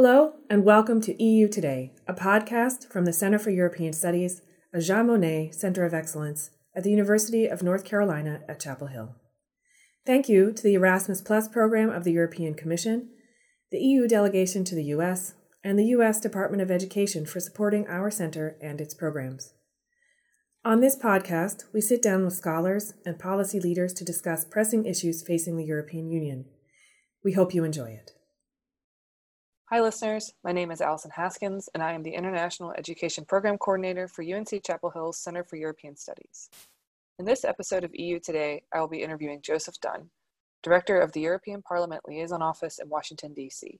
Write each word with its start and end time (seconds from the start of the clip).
Hello, 0.00 0.34
and 0.48 0.62
welcome 0.62 1.00
to 1.00 1.20
EU 1.20 1.48
Today, 1.48 1.90
a 2.06 2.14
podcast 2.14 2.88
from 2.88 3.04
the 3.04 3.12
Center 3.12 3.36
for 3.36 3.50
European 3.50 3.92
Studies, 3.92 4.42
a 4.72 4.80
Jean 4.80 5.08
Monnet 5.08 5.52
Center 5.52 5.84
of 5.84 5.92
Excellence 5.92 6.50
at 6.72 6.84
the 6.84 6.92
University 6.92 7.46
of 7.46 7.64
North 7.64 7.84
Carolina 7.84 8.42
at 8.48 8.60
Chapel 8.60 8.86
Hill. 8.86 9.16
Thank 10.06 10.28
you 10.28 10.52
to 10.52 10.62
the 10.62 10.74
Erasmus 10.74 11.20
Plus 11.20 11.48
program 11.48 11.90
of 11.90 12.04
the 12.04 12.12
European 12.12 12.54
Commission, 12.54 13.08
the 13.72 13.80
EU 13.80 14.06
delegation 14.06 14.62
to 14.66 14.76
the 14.76 14.84
US, 14.84 15.34
and 15.64 15.76
the 15.76 15.86
US 15.86 16.20
Department 16.20 16.62
of 16.62 16.70
Education 16.70 17.26
for 17.26 17.40
supporting 17.40 17.84
our 17.88 18.08
center 18.08 18.56
and 18.62 18.80
its 18.80 18.94
programs. 18.94 19.52
On 20.64 20.78
this 20.78 20.96
podcast, 20.96 21.64
we 21.74 21.80
sit 21.80 22.00
down 22.00 22.24
with 22.24 22.34
scholars 22.34 22.94
and 23.04 23.18
policy 23.18 23.58
leaders 23.58 23.92
to 23.94 24.04
discuss 24.04 24.44
pressing 24.44 24.86
issues 24.86 25.26
facing 25.26 25.56
the 25.56 25.64
European 25.64 26.08
Union. 26.08 26.44
We 27.24 27.32
hope 27.32 27.52
you 27.52 27.64
enjoy 27.64 27.90
it. 27.90 28.12
Hi, 29.70 29.82
listeners. 29.82 30.32
My 30.42 30.52
name 30.52 30.70
is 30.70 30.80
Allison 30.80 31.10
Haskins, 31.14 31.68
and 31.74 31.82
I 31.82 31.92
am 31.92 32.02
the 32.02 32.14
International 32.14 32.72
Education 32.78 33.26
Program 33.26 33.58
Coordinator 33.58 34.08
for 34.08 34.24
UNC 34.24 34.64
Chapel 34.64 34.88
Hill's 34.88 35.18
Center 35.18 35.44
for 35.44 35.56
European 35.56 35.94
Studies. 35.94 36.48
In 37.18 37.26
this 37.26 37.44
episode 37.44 37.84
of 37.84 37.90
EU 37.92 38.18
Today, 38.18 38.62
I 38.74 38.80
will 38.80 38.88
be 38.88 39.02
interviewing 39.02 39.42
Joseph 39.42 39.78
Dunn, 39.82 40.08
Director 40.62 40.98
of 40.98 41.12
the 41.12 41.20
European 41.20 41.60
Parliament 41.60 42.00
Liaison 42.08 42.40
Office 42.40 42.78
in 42.78 42.88
Washington, 42.88 43.34
D.C. 43.34 43.78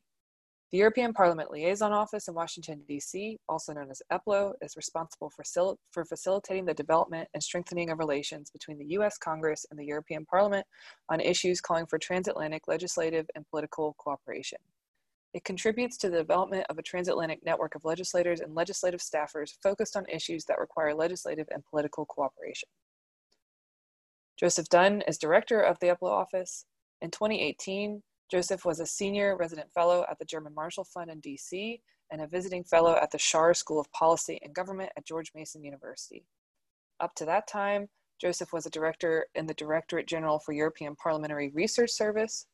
The 0.72 0.76
European 0.76 1.14
Parliament 1.14 1.50
Liaison 1.50 1.94
Office 1.94 2.28
in 2.28 2.34
Washington, 2.34 2.82
D.C., 2.86 3.38
also 3.48 3.72
known 3.72 3.90
as 3.90 4.02
EPLO, 4.12 4.52
is 4.60 4.76
responsible 4.76 5.30
for, 5.30 5.42
for 5.90 6.04
facilitating 6.04 6.66
the 6.66 6.74
development 6.74 7.30
and 7.32 7.42
strengthening 7.42 7.88
of 7.88 7.98
relations 7.98 8.50
between 8.50 8.76
the 8.76 8.88
U.S. 8.88 9.16
Congress 9.16 9.64
and 9.70 9.80
the 9.80 9.86
European 9.86 10.26
Parliament 10.26 10.66
on 11.08 11.20
issues 11.20 11.62
calling 11.62 11.86
for 11.86 11.98
transatlantic 11.98 12.68
legislative 12.68 13.24
and 13.34 13.48
political 13.48 13.94
cooperation. 13.96 14.58
It 15.34 15.44
contributes 15.44 15.96
to 15.98 16.08
the 16.08 16.16
development 16.16 16.66
of 16.70 16.78
a 16.78 16.82
transatlantic 16.82 17.44
network 17.44 17.74
of 17.74 17.84
legislators 17.84 18.40
and 18.40 18.54
legislative 18.54 19.00
staffers 19.00 19.54
focused 19.62 19.96
on 19.96 20.06
issues 20.08 20.44
that 20.46 20.58
require 20.58 20.94
legislative 20.94 21.48
and 21.50 21.64
political 21.64 22.06
cooperation. 22.06 22.68
Joseph 24.38 24.68
Dunn 24.68 25.02
is 25.06 25.18
director 25.18 25.60
of 25.60 25.78
the 25.80 25.88
EPLO 25.88 26.10
office. 26.10 26.64
In 27.02 27.10
2018, 27.10 28.02
Joseph 28.30 28.64
was 28.64 28.80
a 28.80 28.86
senior 28.86 29.36
resident 29.36 29.72
fellow 29.72 30.06
at 30.10 30.18
the 30.18 30.24
German 30.24 30.54
Marshall 30.54 30.84
Fund 30.84 31.10
in 31.10 31.20
DC 31.20 31.80
and 32.10 32.22
a 32.22 32.26
visiting 32.26 32.64
fellow 32.64 32.96
at 32.96 33.10
the 33.10 33.18
Schar 33.18 33.54
School 33.54 33.80
of 33.80 33.90
Policy 33.92 34.38
and 34.42 34.54
Government 34.54 34.90
at 34.96 35.06
George 35.06 35.32
Mason 35.34 35.62
University. 35.62 36.24
Up 37.00 37.14
to 37.16 37.24
that 37.26 37.46
time, 37.46 37.88
Joseph 38.20 38.52
was 38.52 38.66
a 38.66 38.70
director 38.70 39.26
in 39.34 39.46
the 39.46 39.54
Directorate 39.54 40.06
General 40.06 40.38
for 40.38 40.52
European 40.52 40.96
Parliamentary 40.96 41.50
Research 41.50 41.90
Service, 41.90 42.46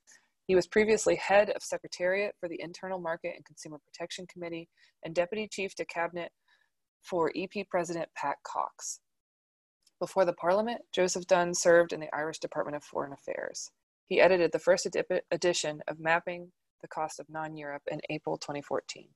he 0.47 0.55
was 0.55 0.67
previously 0.67 1.17
head 1.17 1.50
of 1.50 1.62
Secretariat 1.62 2.34
for 2.39 2.48
the 2.48 2.61
Internal 2.61 3.00
Market 3.00 3.33
and 3.34 3.45
Consumer 3.45 3.78
Protection 3.78 4.27
Committee 4.27 4.69
and 5.05 5.14
Deputy 5.14 5.48
Chef 5.50 5.75
de 5.75 5.84
Cabinet 5.87 6.31
for 7.03 7.33
EP 7.34 7.67
President 7.70 8.09
Pat 8.17 8.37
Cox. 8.47 9.00
Before 10.00 10.25
the 10.25 10.34
Parliament, 10.34 10.83
Joseph 10.92 11.27
Dunn 11.27 11.55
served 11.55 11.92
in 11.92 12.00
the 12.00 12.15
Irish 12.15 12.39
Department 12.41 12.77
of 12.77 12.84
Foreign 12.84 13.12
Affairs. 13.12 13.70
He 14.06 14.20
edited 14.20 14.53
the 14.53 14.59
first 14.59 14.87
edition 15.31 15.81
of 15.89 15.98
Mapping 15.98 16.53
the 16.83 16.89
Cost 16.89 17.20
of 17.20 17.27
Non 17.31 17.56
Europe 17.56 17.83
in 17.91 18.00
April 18.11 18.37
2014. 18.37 19.09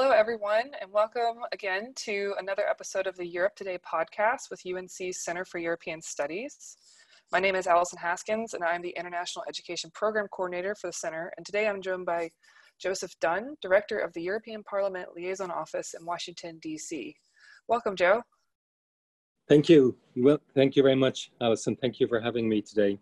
Hello, 0.00 0.12
everyone, 0.12 0.70
and 0.80 0.92
welcome 0.92 1.38
again 1.50 1.92
to 1.96 2.32
another 2.38 2.62
episode 2.68 3.08
of 3.08 3.16
the 3.16 3.26
Europe 3.26 3.56
Today 3.56 3.78
podcast 3.78 4.48
with 4.48 4.62
UNC's 4.64 5.24
Center 5.24 5.44
for 5.44 5.58
European 5.58 6.00
Studies. 6.00 6.76
My 7.32 7.40
name 7.40 7.56
is 7.56 7.66
Allison 7.66 7.98
Haskins, 7.98 8.54
and 8.54 8.62
I'm 8.62 8.80
the 8.80 8.94
International 8.96 9.44
Education 9.48 9.90
Program 9.94 10.28
Coordinator 10.30 10.76
for 10.76 10.86
the 10.86 10.92
Center. 10.92 11.32
And 11.36 11.44
today 11.44 11.66
I'm 11.66 11.82
joined 11.82 12.06
by 12.06 12.30
Joseph 12.80 13.10
Dunn, 13.20 13.56
Director 13.60 13.98
of 13.98 14.12
the 14.12 14.22
European 14.22 14.62
Parliament 14.62 15.08
Liaison 15.16 15.50
Office 15.50 15.94
in 15.98 16.06
Washington, 16.06 16.60
D.C. 16.62 17.16
Welcome, 17.66 17.96
Joe. 17.96 18.22
Thank 19.48 19.68
you. 19.68 19.96
Well, 20.14 20.38
thank 20.54 20.76
you 20.76 20.84
very 20.84 20.94
much, 20.94 21.32
Allison. 21.40 21.74
Thank 21.74 21.98
you 21.98 22.06
for 22.06 22.20
having 22.20 22.48
me 22.48 22.62
today. 22.62 23.00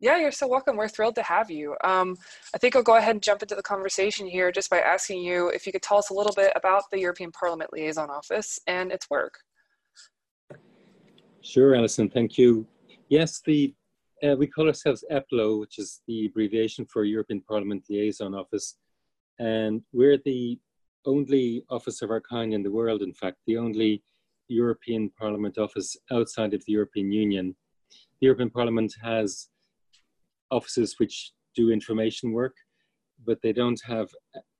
Yeah, 0.00 0.18
you're 0.18 0.30
so 0.30 0.46
welcome. 0.46 0.76
We're 0.76 0.88
thrilled 0.88 1.16
to 1.16 1.24
have 1.24 1.50
you. 1.50 1.74
Um, 1.82 2.16
I 2.54 2.58
think 2.58 2.76
I'll 2.76 2.84
go 2.84 2.96
ahead 2.96 3.16
and 3.16 3.22
jump 3.22 3.42
into 3.42 3.56
the 3.56 3.62
conversation 3.62 4.28
here 4.28 4.52
just 4.52 4.70
by 4.70 4.78
asking 4.78 5.22
you 5.22 5.48
if 5.48 5.66
you 5.66 5.72
could 5.72 5.82
tell 5.82 5.98
us 5.98 6.10
a 6.10 6.14
little 6.14 6.32
bit 6.32 6.52
about 6.54 6.84
the 6.92 7.00
European 7.00 7.32
Parliament 7.32 7.72
Liaison 7.72 8.08
Office 8.08 8.60
and 8.68 8.92
its 8.92 9.10
work. 9.10 9.40
Sure, 11.40 11.74
Allison, 11.74 12.08
thank 12.08 12.38
you. 12.38 12.64
Yes, 13.08 13.40
the 13.44 13.74
uh, 14.22 14.34
we 14.36 14.46
call 14.46 14.66
ourselves 14.66 15.04
EPLO, 15.10 15.60
which 15.60 15.78
is 15.78 16.00
the 16.08 16.26
abbreviation 16.26 16.84
for 16.86 17.04
European 17.04 17.40
Parliament 17.40 17.84
Liaison 17.88 18.34
Office, 18.34 18.76
and 19.38 19.82
we're 19.92 20.18
the 20.24 20.58
only 21.06 21.64
office 21.70 22.02
of 22.02 22.10
our 22.10 22.20
kind 22.20 22.52
in 22.52 22.62
the 22.62 22.70
world. 22.70 23.02
In 23.02 23.12
fact, 23.12 23.38
the 23.46 23.56
only 23.56 24.02
European 24.48 25.10
Parliament 25.10 25.58
office 25.58 25.96
outside 26.10 26.52
of 26.54 26.64
the 26.66 26.72
European 26.72 27.12
Union. 27.12 27.54
The 28.20 28.26
European 28.26 28.50
Parliament 28.50 28.94
has 29.02 29.48
offices 30.50 30.96
which 30.98 31.32
do 31.54 31.70
information 31.70 32.32
work, 32.32 32.56
but 33.26 33.40
they 33.42 33.52
don't 33.52 33.80
have 33.86 34.08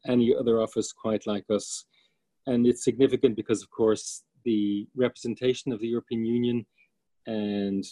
any 0.07 0.35
other 0.35 0.61
office 0.61 0.93
quite 0.93 1.27
like 1.27 1.45
us. 1.51 1.85
And 2.47 2.67
it's 2.67 2.85
significant 2.85 3.37
because, 3.37 3.63
of 3.63 3.71
course, 3.71 4.25
the 4.45 4.87
representation 4.95 5.73
of 5.73 5.81
the 5.81 5.89
European 5.89 6.25
Union 6.25 6.67
and 7.27 7.85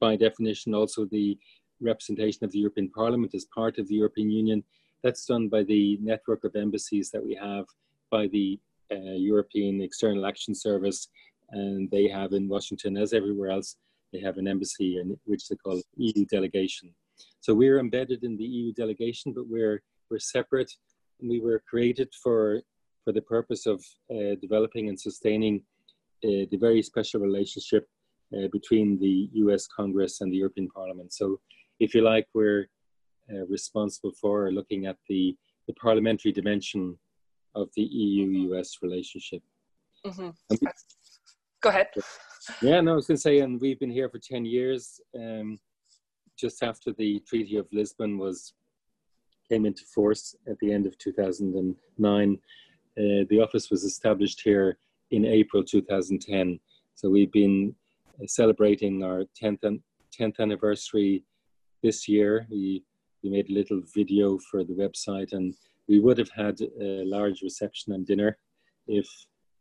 by 0.00 0.16
definition 0.16 0.74
also 0.74 1.06
the 1.06 1.38
representation 1.80 2.44
of 2.44 2.52
the 2.52 2.58
European 2.58 2.90
Parliament 2.90 3.34
as 3.34 3.46
part 3.54 3.78
of 3.78 3.88
the 3.88 3.94
European 3.94 4.30
Union, 4.30 4.62
that's 5.02 5.24
done 5.26 5.48
by 5.48 5.62
the 5.64 5.98
network 6.00 6.44
of 6.44 6.54
embassies 6.54 7.10
that 7.10 7.24
we 7.24 7.34
have 7.34 7.66
by 8.10 8.26
the 8.28 8.58
uh, 8.92 9.16
European 9.32 9.80
External 9.80 10.26
Action 10.26 10.54
Service, 10.54 11.08
and 11.50 11.90
they 11.90 12.08
have 12.08 12.32
in 12.32 12.48
Washington, 12.48 12.96
as 12.96 13.12
everywhere 13.12 13.50
else, 13.50 13.76
they 14.12 14.20
have 14.20 14.38
an 14.38 14.48
embassy 14.48 14.98
in 14.98 15.18
which 15.24 15.48
they 15.48 15.56
call 15.56 15.82
EU 15.96 16.24
delegation. 16.26 16.94
So 17.40 17.54
we're 17.54 17.78
embedded 17.78 18.24
in 18.24 18.36
the 18.36 18.44
EU 18.44 18.72
delegation, 18.72 19.32
but 19.32 19.48
we're 19.48 19.82
we're 20.10 20.18
separate. 20.18 20.70
And 21.20 21.30
we 21.30 21.40
were 21.40 21.62
created 21.68 22.12
for 22.22 22.62
for 23.04 23.12
the 23.12 23.22
purpose 23.22 23.66
of 23.66 23.84
uh, 24.10 24.36
developing 24.40 24.88
and 24.88 24.98
sustaining 24.98 25.62
uh, 26.24 26.46
the 26.50 26.58
very 26.60 26.82
special 26.82 27.20
relationship 27.20 27.88
uh, 28.36 28.48
between 28.52 28.98
the 28.98 29.28
U.S. 29.44 29.66
Congress 29.66 30.20
and 30.20 30.32
the 30.32 30.36
European 30.36 30.68
Parliament. 30.68 31.12
So, 31.12 31.40
if 31.80 31.94
you 31.94 32.02
like, 32.02 32.28
we're 32.34 32.68
uh, 33.32 33.44
responsible 33.46 34.12
for 34.20 34.52
looking 34.52 34.86
at 34.86 34.96
the 35.08 35.36
the 35.66 35.74
parliamentary 35.74 36.32
dimension 36.32 36.98
of 37.54 37.68
the 37.76 37.82
EU-U.S. 37.82 38.78
relationship. 38.82 39.42
Mm-hmm. 40.04 40.30
Go 41.60 41.68
ahead. 41.68 41.88
Yeah, 42.60 42.80
no, 42.80 42.92
I 42.92 42.94
was 42.96 43.06
going 43.06 43.16
to 43.16 43.20
say, 43.20 43.38
and 43.38 43.60
we've 43.60 43.78
been 43.78 43.90
here 43.90 44.08
for 44.08 44.18
10 44.18 44.44
years. 44.44 45.00
Um, 45.14 45.58
just 46.36 46.62
after 46.62 46.92
the 46.92 47.20
Treaty 47.20 47.56
of 47.56 47.68
Lisbon 47.72 48.18
was 48.18 48.54
came 49.48 49.66
into 49.66 49.84
force 49.84 50.34
at 50.48 50.58
the 50.60 50.72
end 50.72 50.86
of 50.86 50.96
2009, 50.98 52.34
uh, 52.34 53.24
the 53.28 53.40
office 53.40 53.70
was 53.70 53.84
established 53.84 54.40
here 54.42 54.78
in 55.10 55.24
April 55.24 55.62
2010. 55.62 56.58
So 56.94 57.10
we've 57.10 57.30
been 57.32 57.74
uh, 58.20 58.26
celebrating 58.26 59.04
our 59.04 59.24
10th, 59.40 59.80
10th 60.18 60.40
anniversary 60.40 61.24
this 61.82 62.08
year. 62.08 62.46
We, 62.50 62.82
we 63.22 63.30
made 63.30 63.50
a 63.50 63.54
little 63.54 63.82
video 63.94 64.38
for 64.50 64.64
the 64.64 64.74
website, 64.74 65.32
and 65.32 65.54
we 65.88 66.00
would 66.00 66.18
have 66.18 66.30
had 66.30 66.60
a 66.60 67.04
large 67.04 67.42
reception 67.42 67.92
and 67.92 68.06
dinner 68.06 68.36
if 68.88 69.08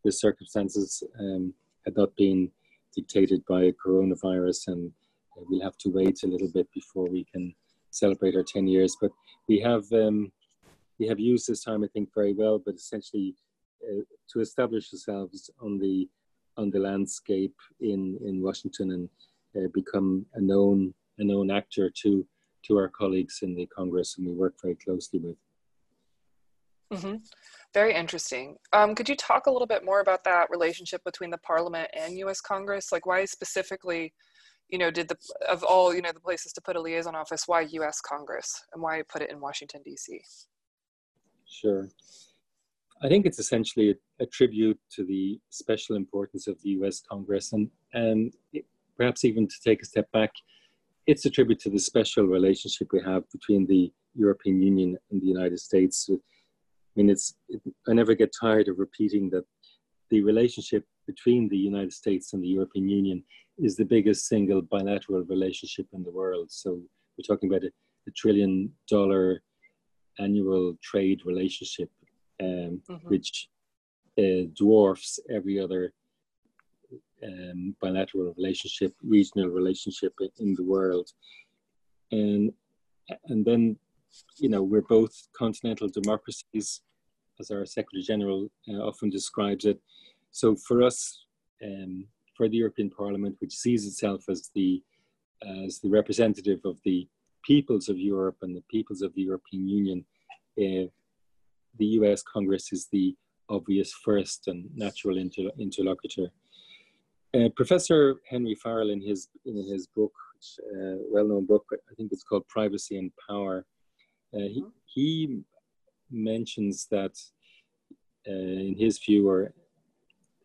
the 0.03 0.11
circumstances 0.11 1.03
um, 1.19 1.53
had 1.85 1.95
not 1.95 2.15
been 2.15 2.49
dictated 2.95 3.43
by 3.45 3.63
a 3.63 3.73
coronavirus, 3.73 4.67
and 4.67 4.91
we'll 5.35 5.61
have 5.63 5.77
to 5.77 5.89
wait 5.89 6.23
a 6.23 6.27
little 6.27 6.49
bit 6.49 6.67
before 6.73 7.07
we 7.09 7.25
can 7.33 7.53
celebrate 7.91 8.35
our 8.35 8.43
10 8.43 8.67
years. 8.67 8.95
But 8.99 9.11
we 9.47 9.59
have 9.59 9.85
um, 9.91 10.31
we 10.99 11.07
have 11.07 11.19
used 11.19 11.47
this 11.47 11.63
time, 11.63 11.83
I 11.83 11.87
think, 11.87 12.09
very 12.13 12.33
well. 12.33 12.59
But 12.59 12.75
essentially, 12.75 13.35
uh, 13.83 14.03
to 14.31 14.39
establish 14.39 14.93
ourselves 14.93 15.49
on 15.61 15.79
the 15.79 16.07
on 16.57 16.69
the 16.69 16.79
landscape 16.79 17.55
in 17.79 18.17
in 18.25 18.41
Washington 18.41 18.91
and 18.91 19.09
uh, 19.55 19.67
become 19.73 20.25
a 20.35 20.41
known 20.41 20.93
a 21.17 21.23
known 21.23 21.51
actor 21.51 21.89
to 22.03 22.25
to 22.67 22.77
our 22.77 22.89
colleagues 22.89 23.39
in 23.41 23.55
the 23.55 23.65
Congress, 23.65 24.17
and 24.17 24.27
we 24.27 24.33
work 24.33 24.55
very 24.61 24.75
closely 24.75 25.19
with. 25.19 25.37
Mm-hmm. 26.93 27.15
Very 27.73 27.95
interesting. 27.95 28.57
Um, 28.73 28.95
could 28.95 29.07
you 29.07 29.15
talk 29.15 29.45
a 29.45 29.51
little 29.51 29.67
bit 29.67 29.85
more 29.85 30.01
about 30.01 30.23
that 30.25 30.49
relationship 30.49 31.03
between 31.05 31.29
the 31.29 31.37
Parliament 31.37 31.89
and 31.93 32.17
U.S. 32.17 32.41
Congress? 32.41 32.91
Like, 32.91 33.05
why 33.05 33.23
specifically, 33.25 34.13
you 34.67 34.77
know, 34.77 34.91
did 34.91 35.07
the 35.07 35.17
of 35.47 35.63
all 35.63 35.93
you 35.93 36.01
know 36.01 36.11
the 36.13 36.19
places 36.19 36.51
to 36.53 36.61
put 36.61 36.75
a 36.75 36.81
liaison 36.81 37.15
office, 37.15 37.43
why 37.47 37.61
U.S. 37.61 38.01
Congress, 38.01 38.61
and 38.73 38.81
why 38.81 39.01
put 39.07 39.21
it 39.21 39.29
in 39.31 39.39
Washington 39.39 39.81
D.C.? 39.85 40.21
Sure. 41.47 41.89
I 43.03 43.07
think 43.07 43.25
it's 43.25 43.39
essentially 43.39 43.91
a, 43.91 44.23
a, 44.23 44.25
tribute 44.27 44.79
to 44.91 45.03
the 45.03 45.39
special 45.49 45.95
importance 45.95 46.47
of 46.47 46.61
the 46.61 46.69
US 46.81 47.01
Congress 47.01 47.51
and, 47.51 47.69
and 47.93 48.31
perhaps 48.95 49.25
even 49.25 49.47
to 49.47 49.55
take 49.63 49.81
a 49.81 49.85
step 49.85 50.11
back, 50.11 50.31
it's 51.07 51.25
a 51.25 51.29
tribute 51.29 51.59
to 51.61 51.69
the 51.71 51.79
special 51.79 52.25
relationship 52.25 52.89
we 52.93 53.01
have 53.03 53.23
between 53.31 53.65
the 53.65 53.91
European 54.13 54.61
Union 54.61 54.97
and 55.09 55.19
the 55.19 55.25
United 55.25 55.59
States. 55.59 56.07
I 56.91 56.99
mean, 56.99 57.09
it's, 57.09 57.35
it, 57.49 57.61
I 57.87 57.93
never 57.93 58.15
get 58.15 58.33
tired 58.39 58.67
of 58.67 58.79
repeating 58.79 59.29
that 59.29 59.45
the 60.09 60.21
relationship 60.23 60.85
between 61.07 61.47
the 61.47 61.57
United 61.57 61.93
States 61.93 62.33
and 62.33 62.43
the 62.43 62.47
European 62.47 62.89
Union 62.89 63.23
is 63.57 63.75
the 63.75 63.85
biggest 63.85 64.27
single 64.27 64.61
bilateral 64.61 65.23
relationship 65.23 65.87
in 65.93 66.03
the 66.03 66.11
world. 66.11 66.51
So 66.51 66.81
we're 67.17 67.27
talking 67.27 67.49
about 67.49 67.63
a, 67.63 67.71
a 68.07 68.11
trillion 68.11 68.71
dollar 68.89 69.41
annual 70.19 70.77
trade 70.81 71.21
relationship, 71.25 71.89
um, 72.41 72.81
mm-hmm. 72.89 73.07
which 73.07 73.49
uh, 74.19 74.47
dwarfs 74.53 75.19
every 75.29 75.59
other 75.59 75.93
um, 77.23 77.75
bilateral 77.81 78.33
relationship, 78.37 78.93
regional 79.03 79.49
relationship 79.49 80.13
in 80.39 80.55
the 80.55 80.63
world. 80.63 81.09
And, 82.11 82.51
and 83.25 83.45
then, 83.45 83.77
you 84.37 84.49
know, 84.49 84.63
we're 84.63 84.81
both 84.81 85.13
continental 85.33 85.87
democracies, 85.87 86.81
as 87.39 87.51
our 87.51 87.65
Secretary 87.65 88.03
General 88.03 88.49
uh, 88.69 88.73
often 88.73 89.09
describes 89.09 89.65
it. 89.65 89.79
So 90.31 90.55
for 90.55 90.83
us, 90.83 91.25
um, 91.63 92.05
for 92.35 92.47
the 92.47 92.57
European 92.57 92.89
Parliament, 92.89 93.35
which 93.39 93.53
sees 93.53 93.85
itself 93.85 94.25
as 94.29 94.49
the 94.55 94.81
as 95.65 95.79
the 95.79 95.89
representative 95.89 96.59
of 96.65 96.77
the 96.85 97.07
peoples 97.43 97.89
of 97.89 97.97
Europe 97.97 98.37
and 98.43 98.55
the 98.55 98.63
peoples 98.69 99.01
of 99.01 99.11
the 99.15 99.23
European 99.23 99.67
Union, 99.67 100.05
uh, 100.59 100.85
the 101.79 101.85
US 101.97 102.21
Congress 102.21 102.71
is 102.71 102.87
the 102.91 103.15
obvious 103.49 103.91
first 103.91 104.47
and 104.47 104.69
natural 104.75 105.17
inter- 105.17 105.51
interlocutor. 105.59 106.31
Uh, 107.33 107.49
Professor 107.55 108.21
Henry 108.29 108.55
Farrell, 108.55 108.89
in 108.89 109.01
his 109.01 109.29
in 109.45 109.55
his 109.67 109.87
book, 109.87 110.13
uh, 110.75 110.97
well-known 111.09 111.45
book, 111.45 111.65
I 111.71 111.93
think 111.95 112.11
it's 112.11 112.23
called 112.23 112.47
Privacy 112.47 112.97
and 112.97 113.11
Power, 113.27 113.65
he, 114.39 114.63
he 114.85 115.41
mentions 116.09 116.87
that, 116.91 117.17
uh, 118.27 118.31
in 118.31 118.75
his 118.77 118.99
view, 118.99 119.27
or 119.27 119.53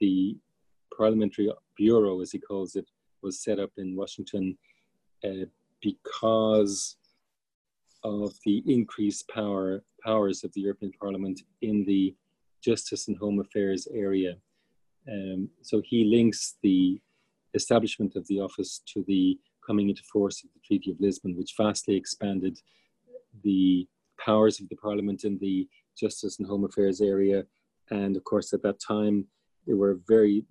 the 0.01 0.37
Parliamentary 0.97 1.51
Bureau, 1.77 2.21
as 2.21 2.33
he 2.33 2.39
calls 2.39 2.77
it, 2.77 2.89
was 3.23 3.43
set 3.43 3.59
up 3.59 3.71
in 3.77 3.97
Washington 3.97 4.57
uh, 5.25 5.47
because 5.81 6.97
of 8.05 8.33
the 8.45 8.63
increased 8.67 9.29
power 9.29 9.83
powers 10.05 10.45
of 10.45 10.53
the 10.53 10.61
European 10.61 10.93
Parliament 11.01 11.41
in 11.63 11.85
the 11.85 12.15
justice 12.63 13.09
and 13.09 13.17
home 13.19 13.41
affairs 13.41 13.89
area. 13.93 14.37
Um, 15.11 15.49
so 15.63 15.83
he 15.85 16.05
links 16.05 16.57
the 16.63 17.01
establishment 17.55 18.17
of 18.17 18.27
the 18.29 18.41
office 18.41 18.81
to 18.93 19.05
the 19.07 19.39
coming 19.67 19.89
into 19.89 20.03
force 20.05 20.45
of 20.45 20.51
the 20.55 20.61
Treaty 20.65 20.91
of 20.93 21.01
Lisbon, 21.01 21.37
which 21.37 21.55
vastly 21.57 21.97
expanded 21.97 22.61
the 23.43 23.87
powers 24.25 24.61
of 24.61 24.69
the 24.69 24.77
Parliament 24.77 25.25
in 25.25 25.39
the 25.39 25.69
justice 25.99 26.39
and 26.39 26.49
home 26.49 26.65
affairs 26.65 27.01
area. 27.01 27.45
And 27.91 28.17
of 28.17 28.25
course, 28.25 28.53
at 28.53 28.63
that 28.63 28.81
time, 28.81 29.27
there 29.67 29.77
were 29.77 30.01
very, 30.09 30.45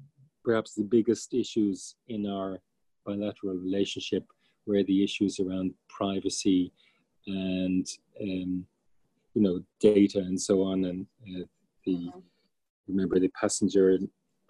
perhaps 0.43 0.73
the 0.73 0.83
biggest 0.83 1.33
issues 1.33 1.95
in 2.07 2.27
our 2.27 2.59
bilateral 3.05 3.55
relationship 3.55 4.25
were 4.65 4.83
the 4.83 5.03
issues 5.03 5.39
around 5.39 5.73
privacy 5.89 6.71
and, 7.27 7.87
um, 8.21 8.65
you 9.33 9.41
know, 9.41 9.61
data 9.79 10.19
and 10.19 10.39
so 10.39 10.63
on. 10.63 10.85
And 10.85 11.05
uh, 11.23 11.45
the, 11.85 12.11
remember 12.88 13.19
the 13.19 13.31
passenger 13.39 13.97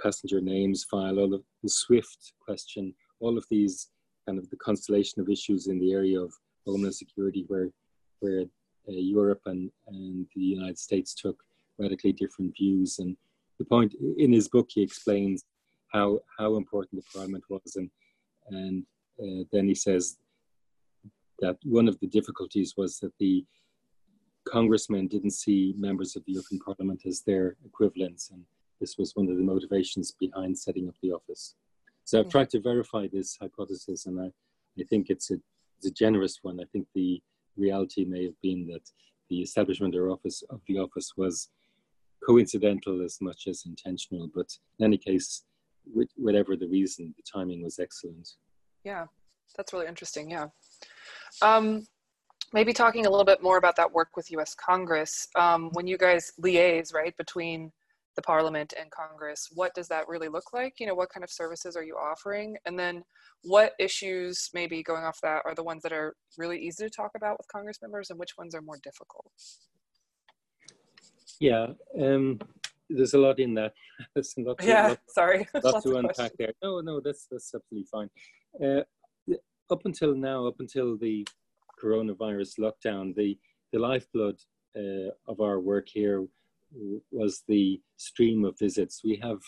passenger 0.02 0.42
names 0.42 0.84
file, 0.84 1.20
all 1.20 1.34
of 1.34 1.42
the 1.64 1.70
SWIFT 1.70 2.34
question, 2.40 2.94
all 3.20 3.38
of 3.38 3.46
these 3.50 3.90
kind 4.26 4.38
of 4.38 4.50
the 4.50 4.58
constellation 4.58 5.22
of 5.22 5.30
issues 5.30 5.68
in 5.68 5.80
the 5.80 5.94
area 5.94 6.20
of 6.20 6.34
homeland 6.66 6.96
security 6.96 7.46
where, 7.48 7.70
where 8.20 8.42
uh, 8.88 8.92
Europe 8.92 9.42
and, 9.46 9.72
and 9.88 10.28
the 10.36 10.42
United 10.42 10.80
States 10.80 11.14
took 11.14 11.38
radically 11.78 12.14
different 12.14 12.56
views. 12.56 13.00
And 13.00 13.18
the 13.60 13.66
point 13.66 13.94
in 14.18 14.32
his 14.32 14.48
book, 14.48 14.68
he 14.70 14.82
explains 14.82 15.44
how, 15.92 16.20
how 16.38 16.56
important 16.56 17.02
the 17.02 17.08
parliament 17.14 17.44
was. 17.50 17.76
And, 17.76 17.90
and 18.50 18.84
uh, 19.22 19.44
then 19.52 19.68
he 19.68 19.76
says 19.76 20.18
that 21.40 21.58
one 21.64 21.88
of 21.88 22.00
the 22.00 22.08
difficulties 22.08 22.74
was 22.78 23.00
that 23.00 23.14
the 23.20 23.46
congressmen 24.48 25.08
didn't 25.08 25.32
see 25.32 25.74
members 25.78 26.16
of 26.16 26.24
the 26.26 26.34
European 26.34 26.62
Parliament 26.62 27.02
as 27.06 27.22
their 27.22 27.56
equivalents. 27.66 28.30
And 28.30 28.44
this 28.80 28.98
was 28.98 29.16
one 29.16 29.30
of 29.30 29.38
the 29.38 29.44
motivations 29.44 30.12
behind 30.20 30.58
setting 30.58 30.88
up 30.88 30.96
the 31.02 31.12
office. 31.12 31.56
So 32.04 32.20
I've 32.20 32.30
tried 32.30 32.52
to 32.52 32.60
verify 32.60 33.08
this 33.12 33.36
hypothesis, 33.42 34.06
and 34.06 34.20
I, 34.22 34.28
I 34.80 34.84
think 34.84 35.10
it's 35.10 35.32
a, 35.32 35.38
it's 35.78 35.88
a 35.88 35.92
generous 35.92 36.40
one. 36.44 36.60
I 36.60 36.66
think 36.72 36.88
the 36.94 37.20
reality 37.58 38.06
may 38.06 38.24
have 38.26 38.40
been 38.42 38.68
that 38.68 38.90
the 39.30 39.42
establishment 39.42 39.96
or 39.96 40.10
office 40.10 40.44
of 40.50 40.62
the 40.68 40.78
office 40.78 41.14
was 41.18 41.50
coincidental 42.26 43.04
as 43.04 43.18
much 43.22 43.48
as 43.48 43.64
intentional. 43.66 44.30
But 44.34 44.48
in 44.80 44.86
any 44.86 44.98
case, 44.98 45.44
whatever 46.16 46.56
the 46.56 46.68
reason, 46.68 47.14
the 47.16 47.24
timing 47.24 47.64
was 47.64 47.80
excellent. 47.80 48.30
Yeah, 48.84 49.06
that's 49.56 49.74
really 49.74 49.88
interesting. 49.88 50.30
Yeah. 50.30 50.48
Um, 51.42 51.86
maybe 52.54 52.74
talking 52.74 53.06
a 53.06 53.10
little 53.10 53.26
bit 53.26 53.42
more 53.42 53.58
about 53.58 53.76
that 53.78 53.92
work 53.92 54.16
with 54.16 54.32
US 54.32 54.56
Congress. 54.56 55.28
Um, 55.36 55.70
when 55.74 55.88
you 55.88 55.98
guys 55.98 56.32
liaise, 56.42 56.94
right, 56.94 57.16
between 57.18 57.72
the 58.16 58.22
parliament 58.22 58.74
and 58.80 58.90
congress 58.92 59.50
what 59.54 59.74
does 59.74 59.88
that 59.88 60.08
really 60.08 60.30
look 60.30 60.54
like? 60.54 60.74
You 60.80 60.88
know 60.88 60.96
what 60.96 61.10
kind 61.10 61.24
of 61.24 61.30
services 61.30 61.76
are 61.76 61.84
you 61.84 61.96
offering? 61.96 62.56
And 62.66 62.78
then 62.78 63.04
what 63.44 63.74
issues 63.80 64.50
maybe 64.54 64.82
going 64.84 65.04
off 65.04 65.20
that 65.22 65.42
are 65.46 65.56
the 65.56 65.64
ones 65.64 65.84
that 65.84 65.94
are 65.94 66.16
really 66.38 66.60
easy 66.60 66.84
to 66.84 66.90
talk 66.90 67.12
about 67.16 67.38
with 67.38 67.48
congress 67.52 67.80
members 67.82 68.10
and 68.10 68.20
which 68.20 68.38
ones 68.38 68.56
are 68.56 68.62
more 68.62 68.80
difficult? 68.84 69.32
Yeah 71.40 71.68
um, 72.02 72.40
there's 72.90 73.14
a 73.14 73.18
lot 73.18 73.40
in 73.40 73.54
that. 73.56 73.74
There's 74.14 74.34
a 74.38 74.42
lot 74.42 74.60
to, 74.60 74.68
yeah 74.68 74.88
lot, 74.90 75.00
sorry. 75.10 75.48
lot 75.64 75.84
to 75.84 75.98
unpack 75.98 76.16
questions. 76.16 76.32
there. 76.38 76.54
No 76.62 76.82
no 76.82 77.00
that's 77.04 77.28
that's 77.30 77.54
absolutely 77.54 77.88
fine. 77.92 78.10
Uh, 78.64 78.84
up 79.72 79.82
until 79.86 80.16
now 80.16 80.46
up 80.46 80.60
until 80.60 80.98
the 80.98 81.26
coronavirus 81.82 82.60
lockdown 82.60 83.16
the 83.16 83.38
the 83.74 83.80
lifeblood 83.80 84.38
uh, 84.78 85.10
of 85.28 85.42
our 85.42 85.60
work 85.60 85.88
here 85.92 86.26
was 87.12 87.44
the 87.48 87.82
stream 87.98 88.46
of 88.46 88.58
visits. 88.60 89.02
We 89.04 89.20
have, 89.24 89.40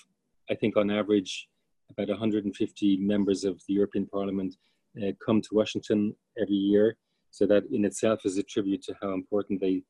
I 0.50 0.56
think, 0.56 0.78
on 0.78 0.90
average, 0.90 1.48
about 1.90 2.10
150 2.10 2.98
members 2.98 3.44
of 3.44 3.62
the 3.68 3.74
European 3.74 4.06
Parliament 4.08 4.56
uh, 5.02 5.12
come 5.26 5.42
to 5.42 5.50
Washington 5.52 6.16
every 6.42 6.56
year. 6.56 6.98
So 7.32 7.46
that 7.48 7.64
in 7.72 7.86
itself 7.86 8.22
is 8.26 8.38
a 8.38 8.44
tribute 8.44 8.84
to 8.84 8.96
how 9.02 9.14
important 9.14 9.62
they, 9.62 9.84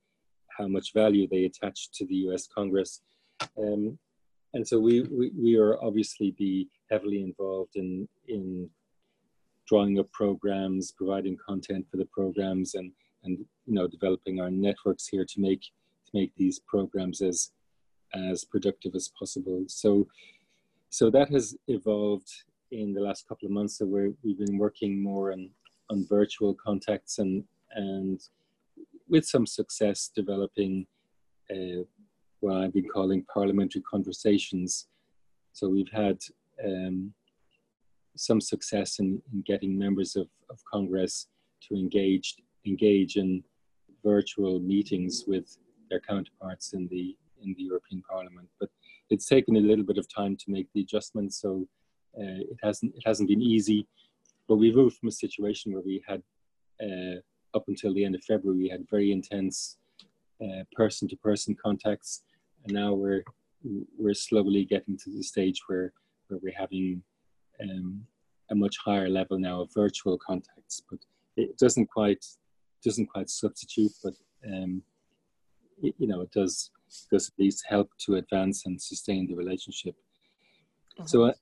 how 0.57 0.67
much 0.67 0.93
value 0.93 1.27
they 1.27 1.45
attach 1.45 1.91
to 1.93 2.05
the 2.05 2.15
U.S. 2.27 2.47
Congress. 2.47 3.01
Um, 3.57 3.97
and 4.53 4.67
so 4.67 4.79
we, 4.79 5.01
we, 5.03 5.31
we 5.37 5.55
are 5.57 5.81
obviously 5.83 6.31
be 6.31 6.69
heavily 6.89 7.21
involved 7.21 7.75
in 7.75 8.07
in 8.27 8.69
drawing 9.67 9.99
up 9.99 10.11
programs, 10.11 10.93
providing 10.93 11.37
content 11.45 11.85
for 11.91 11.97
the 11.97 12.05
programs, 12.05 12.75
and 12.75 12.91
and 13.23 13.37
you 13.65 13.73
know 13.73 13.87
developing 13.87 14.39
our 14.39 14.49
networks 14.49 15.07
here 15.07 15.25
to 15.25 15.41
make 15.41 15.61
to 16.07 16.17
make 16.17 16.31
these 16.35 16.59
programs 16.59 17.21
as 17.21 17.51
as 18.13 18.45
productive 18.45 18.95
as 18.95 19.11
possible. 19.19 19.63
So 19.67 20.07
so 20.89 21.09
that 21.11 21.29
has 21.29 21.55
evolved 21.67 22.31
in 22.71 22.93
the 22.93 23.01
last 23.01 23.27
couple 23.27 23.45
of 23.45 23.51
months. 23.51 23.77
So 23.77 23.85
we 23.85 24.13
we've 24.23 24.39
been 24.39 24.57
working 24.57 25.01
more 25.01 25.31
on 25.31 25.49
on 25.89 26.05
virtual 26.07 26.53
contacts 26.53 27.19
and 27.19 27.43
and 27.75 28.19
with 29.09 29.25
some 29.25 29.45
success 29.45 30.09
developing 30.15 30.85
uh, 31.49 31.83
what 32.39 32.57
I've 32.57 32.73
been 32.73 32.89
calling 32.89 33.25
parliamentary 33.33 33.81
conversations. 33.89 34.87
So 35.53 35.69
we've 35.69 35.91
had 35.91 36.19
um, 36.63 37.13
some 38.15 38.41
success 38.41 38.99
in, 38.99 39.21
in 39.33 39.43
getting 39.45 39.77
members 39.77 40.15
of, 40.15 40.27
of 40.49 40.59
Congress 40.71 41.27
to 41.67 41.75
engage 41.75 42.35
engage 42.65 43.15
in 43.15 43.43
virtual 44.03 44.59
meetings 44.59 45.23
with 45.25 45.57
their 45.89 45.99
counterparts 45.99 46.73
in 46.73 46.87
the 46.87 47.15
in 47.43 47.53
the 47.57 47.63
European 47.63 48.01
Parliament. 48.09 48.47
But 48.59 48.69
it's 49.09 49.27
taken 49.27 49.55
a 49.55 49.59
little 49.61 49.85
bit 49.85 49.97
of 49.97 50.13
time 50.13 50.35
to 50.37 50.51
make 50.51 50.67
the 50.73 50.81
adjustments, 50.81 51.39
so 51.41 51.67
uh, 52.17 52.41
it 52.51 52.57
hasn't 52.63 52.95
it 52.95 53.03
hasn't 53.05 53.29
been 53.29 53.41
easy. 53.41 53.87
But 54.47 54.55
we 54.57 54.73
moved 54.73 54.97
from 54.97 55.09
a 55.09 55.11
situation 55.11 55.73
where 55.73 55.83
we 55.83 56.03
had 56.07 56.23
uh, 56.81 57.19
up 57.55 57.65
until 57.67 57.93
the 57.93 58.05
end 58.05 58.15
of 58.15 58.23
February 58.23 58.59
we 58.59 58.69
had 58.69 58.89
very 58.89 59.11
intense 59.11 59.77
person 60.75 61.07
to 61.07 61.17
person 61.17 61.55
contacts, 61.55 62.23
and 62.63 62.73
now 62.73 62.93
we're 62.93 63.23
we're 63.97 64.13
slowly 64.13 64.65
getting 64.65 64.97
to 64.97 65.09
the 65.11 65.23
stage 65.23 65.61
where 65.67 65.93
where 66.27 66.39
we're 66.41 66.57
having 66.57 67.01
um, 67.61 68.05
a 68.51 68.55
much 68.55 68.77
higher 68.83 69.09
level 69.09 69.39
now 69.39 69.61
of 69.61 69.73
virtual 69.73 70.17
contacts. 70.17 70.81
But 70.89 70.99
it 71.35 71.57
doesn't 71.57 71.87
quite 71.87 72.25
doesn't 72.83 73.07
quite 73.07 73.29
substitute, 73.29 73.91
but 74.03 74.13
um, 74.47 74.81
you 75.81 76.07
know, 76.07 76.21
it 76.21 76.31
does 76.31 76.71
does 77.11 77.29
at 77.29 77.39
least 77.39 77.65
help 77.67 77.91
to 77.99 78.15
advance 78.15 78.65
and 78.65 78.81
sustain 78.81 79.27
the 79.27 79.35
relationship. 79.35 79.95
Mm-hmm. 80.97 81.07
So 81.07 81.25
uh, 81.25 81.33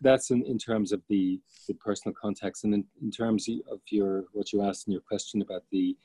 that's 0.00 0.30
in, 0.30 0.44
in 0.44 0.58
terms 0.58 0.92
of 0.92 1.00
the, 1.08 1.40
the 1.66 1.74
personal 1.74 2.14
context, 2.20 2.64
and 2.64 2.74
in, 2.74 2.84
in 3.02 3.10
terms 3.10 3.48
of 3.70 3.80
your 3.88 4.24
what 4.32 4.52
you 4.52 4.62
asked 4.62 4.86
in 4.86 4.92
your 4.92 5.02
question 5.02 5.42
about 5.42 5.62
the 5.70 5.96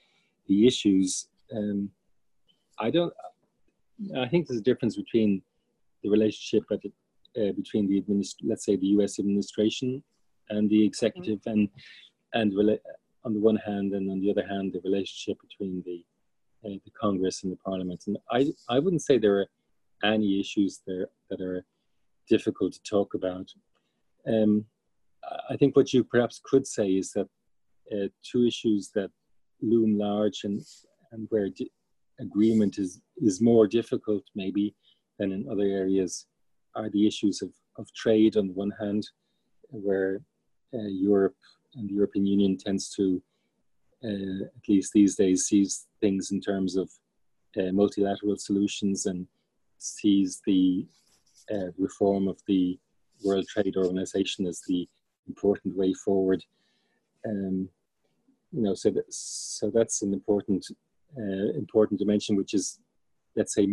the 0.47 0.65
issues. 0.65 1.27
Um, 1.55 1.89
I 2.79 2.89
don't. 2.89 3.13
I 4.17 4.27
think 4.27 4.47
there's 4.47 4.59
a 4.59 4.63
difference 4.63 4.95
between 4.95 5.41
the 6.03 6.09
relationship 6.09 6.63
at 6.71 6.79
the, 6.81 6.91
uh, 7.41 7.51
between 7.51 7.87
the 7.89 8.01
administ- 8.01 8.35
let's 8.43 8.65
say 8.65 8.77
the 8.77 8.87
U.S. 8.87 9.19
administration 9.19 10.01
and 10.49 10.69
the 10.69 10.85
executive, 10.85 11.39
mm-hmm. 11.39 11.49
and 11.51 11.69
and 12.33 12.53
rela- 12.53 12.79
on 13.25 13.33
the 13.33 13.39
one 13.39 13.57
hand, 13.57 13.93
and 13.93 14.09
on 14.09 14.21
the 14.21 14.31
other 14.31 14.47
hand, 14.47 14.73
the 14.73 14.81
relationship 14.81 15.37
between 15.41 15.83
the 15.85 16.03
the 16.63 16.91
Congress 16.99 17.43
and 17.43 17.51
the 17.51 17.57
Parliament. 17.57 18.03
And 18.07 18.17
I 18.31 18.51
I 18.69 18.79
wouldn't 18.79 19.01
say 19.01 19.17
there 19.17 19.39
are 19.39 19.47
any 20.03 20.39
issues 20.39 20.81
there 20.85 21.07
that 21.29 21.41
are 21.41 21.65
difficult 22.27 22.73
to 22.73 22.83
talk 22.83 23.13
about. 23.13 23.47
Um, 24.27 24.65
I 25.49 25.57
think 25.57 25.75
what 25.75 25.93
you 25.93 26.03
perhaps 26.03 26.41
could 26.43 26.65
say 26.65 26.89
is 26.89 27.11
that 27.13 27.27
uh, 27.91 28.07
two 28.23 28.45
issues 28.45 28.91
that 28.95 29.11
loom 29.61 29.97
large 29.97 30.43
and 30.43 30.61
and 31.11 31.27
where 31.29 31.49
di- 31.49 31.71
agreement 32.19 32.77
is 32.77 33.01
is 33.17 33.41
more 33.41 33.67
difficult 33.67 34.23
maybe 34.35 34.75
than 35.17 35.31
in 35.31 35.49
other 35.49 35.63
areas 35.63 36.27
are 36.75 36.89
the 36.89 37.07
issues 37.07 37.41
of, 37.41 37.51
of 37.77 37.91
trade 37.93 38.37
on 38.37 38.47
the 38.47 38.53
one 38.53 38.71
hand, 38.79 39.07
where 39.69 40.21
uh, 40.73 40.87
Europe 40.87 41.35
and 41.75 41.89
the 41.89 41.93
European 41.93 42.25
Union 42.25 42.57
tends 42.57 42.89
to, 42.95 43.21
uh, 44.03 44.45
at 44.57 44.65
least 44.67 44.93
these 44.93 45.15
days, 45.15 45.45
sees 45.45 45.87
things 45.99 46.31
in 46.31 46.41
terms 46.41 46.75
of 46.75 46.89
uh, 47.57 47.71
multilateral 47.71 48.37
solutions 48.37 49.05
and 49.05 49.27
sees 49.77 50.41
the 50.45 50.85
uh, 51.51 51.71
reform 51.77 52.27
of 52.27 52.39
the 52.47 52.77
World 53.23 53.47
Trade 53.47 53.75
Organization 53.75 54.45
as 54.45 54.61
the 54.67 54.87
important 55.27 55.75
way 55.75 55.93
forward. 55.93 56.43
Um, 57.25 57.69
you 58.51 58.61
know, 58.61 58.73
so 58.73 58.89
that, 58.91 59.13
so 59.13 59.69
that's 59.69 60.01
an 60.01 60.13
important 60.13 60.65
uh, 61.17 61.57
important 61.57 61.99
dimension, 61.99 62.35
which 62.35 62.53
is, 62.53 62.79
let's 63.35 63.55
say, 63.55 63.67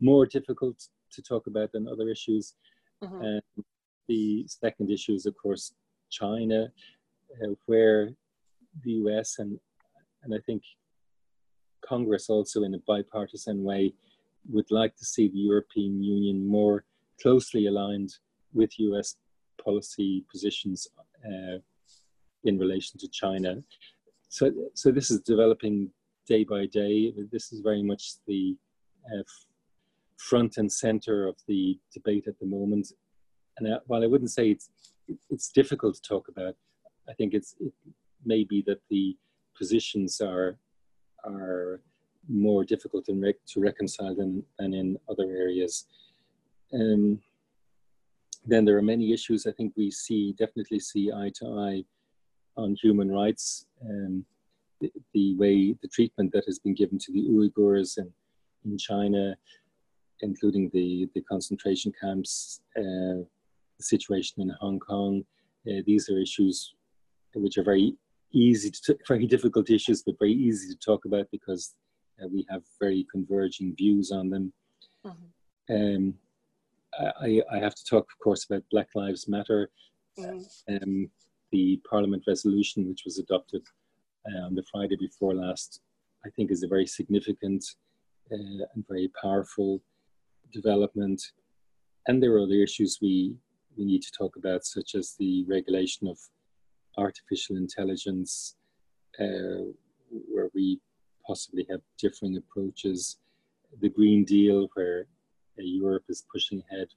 more 0.00 0.26
difficult 0.26 0.88
to 1.12 1.22
talk 1.22 1.46
about 1.46 1.72
than 1.72 1.86
other 1.86 2.08
issues. 2.08 2.54
Mm-hmm. 3.02 3.22
And 3.22 3.64
the 4.08 4.46
second 4.48 4.90
issue 4.90 5.12
is, 5.12 5.26
of 5.26 5.34
course, 5.36 5.74
China, 6.10 6.68
uh, 7.42 7.54
where 7.66 8.10
the 8.84 8.92
US 8.92 9.38
and 9.38 9.58
and 10.22 10.34
I 10.34 10.38
think 10.46 10.62
Congress 11.88 12.28
also, 12.28 12.62
in 12.62 12.74
a 12.74 12.78
bipartisan 12.86 13.64
way, 13.64 13.94
would 14.50 14.70
like 14.70 14.94
to 14.96 15.04
see 15.04 15.28
the 15.28 15.38
European 15.38 16.02
Union 16.02 16.46
more 16.46 16.84
closely 17.22 17.66
aligned 17.66 18.12
with 18.52 18.78
US 18.78 19.16
policy 19.62 20.24
positions 20.30 20.88
uh, 21.24 21.58
in 22.44 22.58
relation 22.58 22.98
to 23.00 23.08
China. 23.08 23.56
So, 24.28 24.52
so 24.74 24.90
this 24.90 25.10
is 25.10 25.20
developing 25.20 25.90
day 26.26 26.44
by 26.44 26.66
day. 26.66 27.12
This 27.32 27.52
is 27.52 27.60
very 27.60 27.82
much 27.82 28.14
the 28.26 28.56
uh, 29.06 29.22
front 30.18 30.58
and 30.58 30.70
center 30.70 31.26
of 31.26 31.36
the 31.46 31.78
debate 31.92 32.26
at 32.26 32.38
the 32.38 32.46
moment. 32.46 32.92
And 33.58 33.72
uh, 33.72 33.80
while 33.86 34.02
I 34.02 34.06
wouldn't 34.06 34.30
say 34.30 34.50
it's 34.50 34.68
it's 35.30 35.50
difficult 35.50 35.94
to 35.94 36.02
talk 36.02 36.28
about, 36.28 36.54
I 37.08 37.14
think 37.14 37.32
it's 37.32 37.54
it 37.60 37.72
may 38.24 38.44
be 38.44 38.62
that 38.66 38.80
the 38.90 39.16
positions 39.56 40.20
are 40.20 40.58
are 41.24 41.80
more 42.28 42.64
difficult 42.64 43.04
to 43.06 43.60
reconcile 43.60 44.14
than, 44.14 44.42
than 44.58 44.74
in 44.74 44.98
other 45.08 45.24
areas. 45.24 45.86
Um, 46.72 47.20
then 48.44 48.64
there 48.64 48.76
are 48.76 48.82
many 48.82 49.12
issues 49.12 49.46
I 49.46 49.52
think 49.52 49.72
we 49.76 49.90
see 49.90 50.32
definitely 50.32 50.80
see 50.80 51.12
eye 51.12 51.32
to 51.36 51.46
eye 51.46 51.84
on 52.56 52.76
human 52.82 53.10
rights. 53.10 53.66
Um, 53.82 54.24
the, 54.80 54.92
the, 55.12 55.36
way 55.36 55.74
the 55.82 55.88
treatment 55.88 56.32
that 56.32 56.44
has 56.46 56.58
been 56.58 56.74
given 56.74 56.98
to 56.98 57.12
the 57.12 57.26
Uyghurs 57.28 57.98
in, 57.98 58.12
in 58.64 58.78
China, 58.78 59.36
including 60.20 60.70
the, 60.72 61.08
the 61.14 61.22
concentration 61.22 61.92
camps, 62.00 62.60
uh, 62.76 63.24
the 63.78 63.80
situation 63.80 64.42
in 64.42 64.52
Hong 64.60 64.78
Kong. 64.78 65.24
Uh, 65.66 65.82
these 65.86 66.08
are 66.08 66.18
issues 66.18 66.74
which 67.34 67.58
are 67.58 67.64
very 67.64 67.94
easy 68.32 68.70
to, 68.70 68.98
very 69.06 69.26
difficult 69.26 69.70
issues, 69.70 70.02
but 70.02 70.18
very 70.18 70.32
easy 70.32 70.68
to 70.68 70.78
talk 70.78 71.04
about 71.04 71.26
because 71.30 71.74
uh, 72.22 72.26
we 72.28 72.46
have 72.50 72.62
very 72.80 73.06
converging 73.10 73.74
views 73.76 74.10
on 74.10 74.30
them. 74.30 74.52
Mm-hmm. 75.04 75.74
Um, 75.74 76.14
I, 77.20 77.42
I, 77.52 77.58
have 77.58 77.74
to 77.74 77.84
talk, 77.84 78.08
of 78.10 78.18
course, 78.22 78.44
about 78.44 78.64
Black 78.70 78.88
Lives 78.94 79.28
Matter. 79.28 79.70
Mm-hmm. 80.18 80.74
Um, 80.74 81.10
the 81.52 81.80
Parliament 81.88 82.24
resolution, 82.26 82.88
which 82.88 83.02
was 83.04 83.18
adopted 83.18 83.62
uh, 84.26 84.40
on 84.44 84.54
the 84.54 84.64
Friday 84.70 84.96
before 84.96 85.34
last, 85.34 85.80
I 86.26 86.30
think 86.30 86.50
is 86.50 86.62
a 86.62 86.68
very 86.68 86.86
significant 86.86 87.64
uh, 88.32 88.64
and 88.74 88.84
very 88.88 89.10
powerful 89.20 89.80
development. 90.52 91.22
And 92.06 92.22
there 92.22 92.32
are 92.34 92.40
other 92.40 92.54
issues 92.54 92.98
we, 93.00 93.36
we 93.76 93.84
need 93.84 94.02
to 94.02 94.12
talk 94.12 94.36
about, 94.36 94.64
such 94.64 94.94
as 94.94 95.14
the 95.18 95.44
regulation 95.46 96.08
of 96.08 96.18
artificial 96.98 97.56
intelligence, 97.56 98.56
uh, 99.20 99.64
where 100.10 100.48
we 100.54 100.80
possibly 101.26 101.66
have 101.70 101.80
differing 101.98 102.36
approaches, 102.36 103.18
the 103.80 103.88
Green 103.88 104.24
Deal, 104.24 104.68
where 104.74 105.06
uh, 105.58 105.62
Europe 105.62 106.04
is 106.08 106.24
pushing 106.32 106.62
ahead 106.70 106.88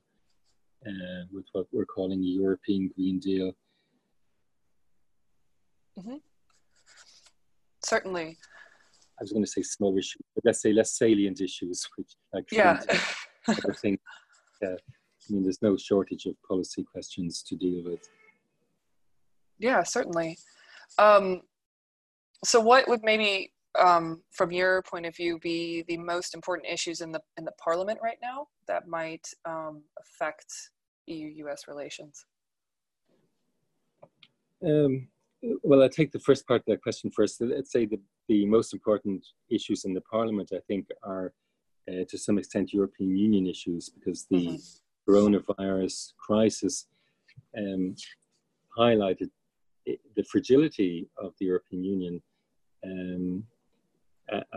uh, 0.88 1.24
with 1.32 1.46
what 1.52 1.68
we're 1.72 1.86
calling 1.86 2.22
the 2.22 2.28
European 2.28 2.90
Green 2.96 3.20
Deal. 3.20 3.52
Mm-hmm. 5.98 6.16
Certainly. 7.84 8.38
I 9.20 9.24
was 9.24 9.32
going 9.32 9.44
to 9.44 9.52
say 9.52 9.62
small 9.62 9.96
issues, 9.98 10.22
but 10.34 10.44
let's 10.46 10.62
say 10.62 10.74
less 10.74 10.98
salient 10.98 11.42
issues, 11.42 11.88
which 11.96 12.14
like 12.34 12.46
yeah. 12.52 12.82
I 13.48 13.74
think, 13.82 14.00
uh, 14.64 14.70
I 14.70 15.28
mean, 15.30 15.44
there's 15.44 15.62
no 15.62 15.78
shortage 15.78 16.26
of 16.26 16.36
policy 16.48 16.84
questions 16.84 17.44
to 17.44 17.56
deal 17.56 17.84
with. 17.84 18.08
Yeah, 19.62 19.84
certainly. 19.84 20.38
Um, 20.98 21.42
so, 22.44 22.60
what 22.60 22.88
would 22.88 23.04
maybe, 23.04 23.54
um, 23.78 24.24
from 24.32 24.52
your 24.52 24.82
point 24.82 25.06
of 25.06 25.16
view, 25.16 25.38
be 25.38 25.84
the 25.88 25.98
most 25.98 26.34
important 26.34 26.68
issues 26.68 27.02
in 27.02 27.12
the 27.12 27.22
in 27.38 27.46
the 27.46 27.54
Parliament 27.64 28.00
right 28.02 28.18
now 28.22 28.48
that 28.68 28.88
might 28.88 29.28
um, 29.46 29.84
affect 30.00 30.52
EU-US 31.06 31.68
relations? 31.68 32.26
Um, 34.66 35.08
well, 35.64 35.84
I'll 35.84 35.90
take 35.90 36.12
the 36.12 36.20
first 36.20 36.48
part 36.48 36.62
of 36.62 36.66
that 36.68 36.82
question 36.82 37.12
first. 37.12 37.40
Let's 37.40 37.72
say 37.72 37.86
the, 37.86 38.00
the 38.28 38.46
most 38.46 38.74
important 38.74 39.26
issues 39.50 39.86
in 39.86 39.94
the 39.94 40.02
Parliament, 40.02 40.52
I 40.54 40.60
think, 40.68 40.88
are 41.04 41.34
uh, 41.88 42.04
to 42.10 42.18
some 42.18 42.38
extent 42.38 42.74
European 42.74 43.16
Union 43.16 43.48
issues 43.48 43.90
because 43.90 44.26
the 44.30 44.48
mm-hmm. 44.48 45.12
coronavirus 45.12 46.14
crisis 46.18 46.88
um, 47.58 47.96
highlighted 48.78 49.30
the 50.16 50.24
fragility 50.24 51.08
of 51.18 51.34
the 51.40 51.46
European 51.46 51.84
Union. 51.84 52.22
Um, 52.84 53.44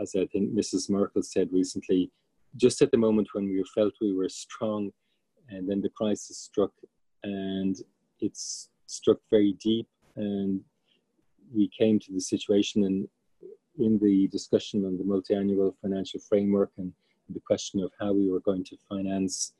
as 0.01 0.15
I 0.15 0.25
think 0.27 0.53
Mrs. 0.53 0.89
Merkel 0.89 1.21
said 1.21 1.49
recently, 1.51 2.11
just 2.55 2.81
at 2.81 2.91
the 2.91 2.97
moment 2.97 3.29
when 3.33 3.45
we 3.45 3.63
felt 3.73 3.93
we 3.99 4.13
were 4.13 4.29
strong, 4.29 4.91
and 5.49 5.69
then 5.69 5.81
the 5.81 5.89
crisis 5.89 6.37
struck, 6.37 6.71
and 7.23 7.75
it's 8.19 8.69
struck 8.87 9.17
very 9.29 9.53
deep, 9.53 9.87
and 10.15 10.61
we 11.53 11.69
came 11.77 11.99
to 11.99 12.11
the 12.11 12.21
situation 12.21 12.83
in 12.83 13.07
in 13.77 13.99
the 13.99 14.27
discussion 14.29 14.85
on 14.85 14.97
the 14.97 15.03
multi-annual 15.03 15.75
financial 15.81 16.19
framework 16.19 16.71
and 16.77 16.93
the 17.29 17.41
question 17.41 17.81
of 17.83 17.91
how 17.99 18.13
we 18.13 18.29
were 18.29 18.39
going 18.39 18.63
to 18.63 18.77
finance 18.87 19.53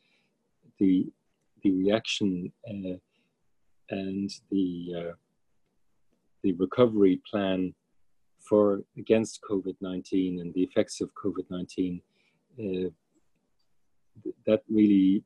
the 0.79 1.05
the 1.63 1.71
reaction 1.71 2.51
uh, 2.69 2.97
and 3.89 4.29
the 4.51 4.93
uh, 4.97 5.11
the 6.45 6.53
recovery 6.53 7.19
plan 7.29 7.73
for 8.47 8.83
against 8.97 9.41
COVID-19 9.49 10.39
and 10.41 10.53
the 10.53 10.61
effects 10.61 11.01
of 11.01 11.09
COVID-19 11.23 12.01
uh, 12.59 12.89
that 14.45 14.61
really 14.69 15.23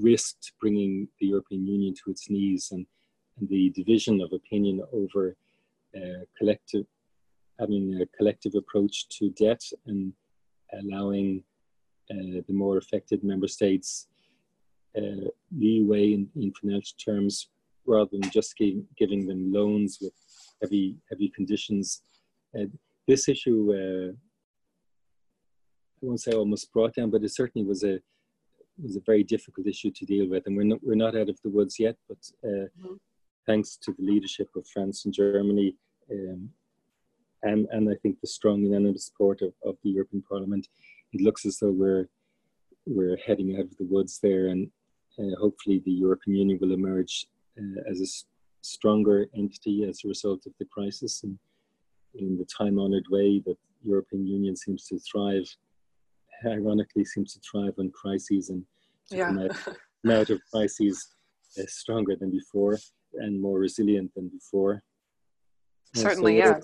risked 0.00 0.52
bringing 0.60 1.06
the 1.20 1.26
European 1.26 1.64
Union 1.66 1.94
to 2.00 2.10
its 2.10 2.28
knees 2.28 2.72
and, 2.72 2.84
and 3.38 3.48
the 3.48 3.70
division 3.70 4.20
of 4.20 4.32
opinion 4.32 4.82
over 4.92 5.36
uh, 5.96 6.22
collective 6.36 6.86
having 7.60 7.84
a 8.02 8.06
collective 8.16 8.54
approach 8.56 9.08
to 9.08 9.30
debt 9.30 9.62
and 9.86 10.12
allowing 10.80 11.42
uh, 12.10 12.40
the 12.48 12.56
more 12.62 12.76
affected 12.78 13.22
member 13.22 13.48
states 13.48 14.08
uh, 14.96 15.28
leeway 15.56 16.12
in, 16.16 16.28
in, 16.36 16.52
financial 16.60 16.96
terms 17.04 17.48
rather 17.88 18.10
than 18.12 18.30
just 18.30 18.56
give, 18.56 18.76
giving 18.96 19.26
them 19.26 19.52
loans 19.52 19.98
with 20.00 20.12
heavy 20.62 20.96
heavy 21.10 21.28
conditions. 21.34 22.02
Uh, 22.56 22.66
this 23.06 23.28
issue 23.28 23.72
uh, 23.72 24.12
I 26.02 26.06
won't 26.06 26.20
say 26.20 26.32
almost 26.32 26.72
brought 26.72 26.94
down, 26.94 27.10
but 27.10 27.24
it 27.24 27.34
certainly 27.34 27.66
was 27.66 27.82
a 27.82 28.00
was 28.80 28.96
a 28.96 29.00
very 29.04 29.24
difficult 29.24 29.66
issue 29.66 29.90
to 29.90 30.04
deal 30.04 30.28
with, 30.28 30.44
and 30.46 30.56
we're 30.56 30.62
not 30.64 30.78
we're 30.82 30.94
not 30.94 31.16
out 31.16 31.28
of 31.28 31.40
the 31.42 31.50
woods 31.50 31.78
yet. 31.78 31.96
But 32.08 32.18
uh, 32.44 32.68
mm-hmm. 32.78 32.94
thanks 33.46 33.76
to 33.82 33.92
the 33.92 34.04
leadership 34.04 34.48
of 34.56 34.66
France 34.66 35.04
and 35.04 35.14
Germany, 35.14 35.74
um, 36.10 36.50
and 37.42 37.66
and 37.72 37.90
I 37.90 37.94
think 37.96 38.20
the 38.20 38.28
strong 38.28 38.62
unanimous 38.62 39.06
support 39.06 39.42
of, 39.42 39.52
of 39.64 39.76
the 39.82 39.90
European 39.90 40.22
Parliament, 40.28 40.68
it 41.12 41.20
looks 41.20 41.44
as 41.44 41.58
though 41.58 41.72
we're 41.72 42.08
we're 42.86 43.18
heading 43.18 43.56
out 43.56 43.64
of 43.64 43.76
the 43.76 43.86
woods 43.86 44.20
there, 44.22 44.48
and 44.48 44.70
uh, 45.18 45.34
hopefully 45.40 45.82
the 45.84 45.92
European 45.92 46.36
Union 46.36 46.58
will 46.60 46.72
emerge 46.72 47.26
as 47.90 48.00
a 48.00 48.06
stronger 48.62 49.26
entity 49.36 49.84
as 49.88 50.00
a 50.04 50.08
result 50.08 50.46
of 50.46 50.52
the 50.58 50.66
crisis, 50.66 51.22
and 51.22 51.38
in 52.14 52.36
the 52.38 52.46
time-honored 52.46 53.06
way 53.10 53.40
that 53.46 53.56
European 53.82 54.26
Union 54.26 54.56
seems 54.56 54.86
to 54.86 54.98
thrive 54.98 55.46
ironically 56.46 57.04
seems 57.04 57.34
to 57.34 57.40
thrive 57.40 57.74
on 57.78 57.90
crises 57.90 58.50
and 58.50 58.64
yeah. 59.10 59.26
come, 59.26 59.38
out, 59.38 59.50
come 59.64 60.12
out 60.12 60.30
of 60.30 60.40
crises 60.52 61.08
uh, 61.58 61.62
stronger 61.66 62.14
than 62.16 62.30
before 62.30 62.78
and 63.14 63.40
more 63.40 63.58
resilient 63.58 64.12
than 64.14 64.28
before. 64.28 64.82
Certainly, 65.94 66.40
so, 66.40 66.46
yeah. 66.46 66.60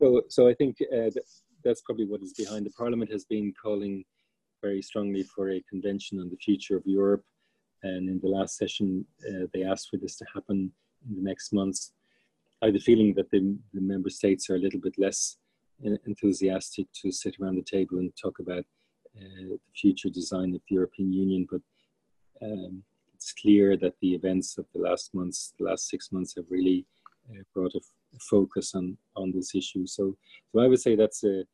So, 0.00 0.22
so 0.28 0.48
I 0.48 0.54
think 0.54 0.76
uh, 0.94 1.10
that's 1.64 1.82
probably 1.82 2.06
what 2.06 2.22
is 2.22 2.32
behind. 2.32 2.64
The 2.64 2.70
Parliament 2.70 3.10
has 3.10 3.24
been 3.24 3.52
calling 3.60 4.04
very 4.62 4.80
strongly 4.80 5.24
for 5.24 5.50
a 5.50 5.62
convention 5.68 6.20
on 6.20 6.30
the 6.30 6.36
future 6.36 6.76
of 6.76 6.82
Europe, 6.86 7.24
and 7.84 8.08
in 8.08 8.18
the 8.20 8.28
last 8.28 8.56
session, 8.56 9.04
uh, 9.28 9.46
they 9.52 9.62
asked 9.62 9.88
for 9.90 9.98
this 9.98 10.16
to 10.16 10.24
happen 10.34 10.72
in 11.08 11.16
the 11.16 11.22
next 11.30 11.52
months. 11.52 11.92
I 12.62 12.66
have 12.66 12.74
the 12.74 12.80
feeling 12.80 13.12
that 13.14 13.30
the, 13.30 13.40
the 13.74 13.80
member 13.80 14.10
states 14.10 14.48
are 14.48 14.56
a 14.56 14.64
little 14.66 14.80
bit 14.80 14.96
less 14.98 15.36
enthusiastic 16.06 16.86
to 17.00 17.10
sit 17.12 17.36
around 17.38 17.56
the 17.56 17.62
table 17.76 17.98
and 17.98 18.10
talk 18.16 18.38
about 18.38 18.64
uh, 19.16 19.42
the 19.50 19.58
future 19.74 20.08
design 20.08 20.54
of 20.54 20.62
the 20.68 20.74
European 20.74 21.12
Union, 21.12 21.46
but 21.50 21.60
um, 22.42 22.82
it's 23.14 23.32
clear 23.32 23.76
that 23.76 23.94
the 24.00 24.14
events 24.14 24.58
of 24.58 24.66
the 24.74 24.80
last 24.80 25.14
months, 25.14 25.52
the 25.58 25.64
last 25.64 25.88
six 25.88 26.10
months, 26.10 26.34
have 26.36 26.46
really 26.48 26.86
uh, 27.30 27.42
brought 27.54 27.74
a, 27.74 27.80
focus 28.30 28.74
on 28.76 28.96
on 29.16 29.32
this 29.32 29.54
issue. 29.56 29.86
So, 29.86 30.16
so 30.52 30.60
I 30.60 30.68
would 30.68 30.80
say 30.80 30.94
that's 30.94 31.24
a 31.24 31.44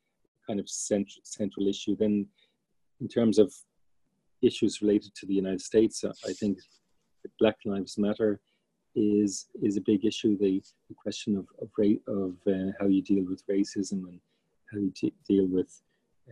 kind 0.46 0.60
of 0.60 0.68
cent- 0.68 1.20
central 1.22 1.66
issue. 1.68 1.96
Then, 1.96 2.26
in 3.00 3.08
terms 3.08 3.38
of 3.38 3.54
issues 4.42 4.80
related 4.82 5.14
to 5.16 5.26
the 5.26 5.34
United 5.34 5.60
States, 5.60 6.04
I 6.04 6.32
think 6.32 6.58
Black 7.38 7.56
Lives 7.64 7.98
Matter 7.98 8.40
is 8.94 9.46
is 9.62 9.76
a 9.76 9.80
big 9.82 10.04
issue. 10.04 10.36
The, 10.36 10.62
the 10.88 10.94
question 10.94 11.36
of 11.36 11.46
of, 11.62 11.68
of 12.08 12.34
uh, 12.46 12.72
how 12.78 12.86
you 12.86 13.02
deal 13.02 13.24
with 13.24 13.46
racism 13.46 14.04
and 14.08 14.20
how 14.72 14.78
you 14.78 14.92
deal 15.28 15.46
with 15.46 15.70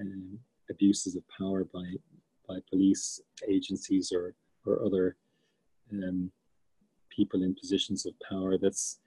um, 0.01 0.39
abuses 0.71 1.17
of 1.17 1.23
power 1.39 1.65
by 1.65 1.95
by 2.49 2.59
police 2.71 3.21
agencies 3.49 4.13
or 4.13 4.35
or 4.67 4.85
other 4.85 5.17
um, 5.93 6.31
people 7.15 7.43
in 7.43 7.55
positions 7.55 8.07
of 8.07 8.15
power. 8.29 8.59
That's 8.59 8.99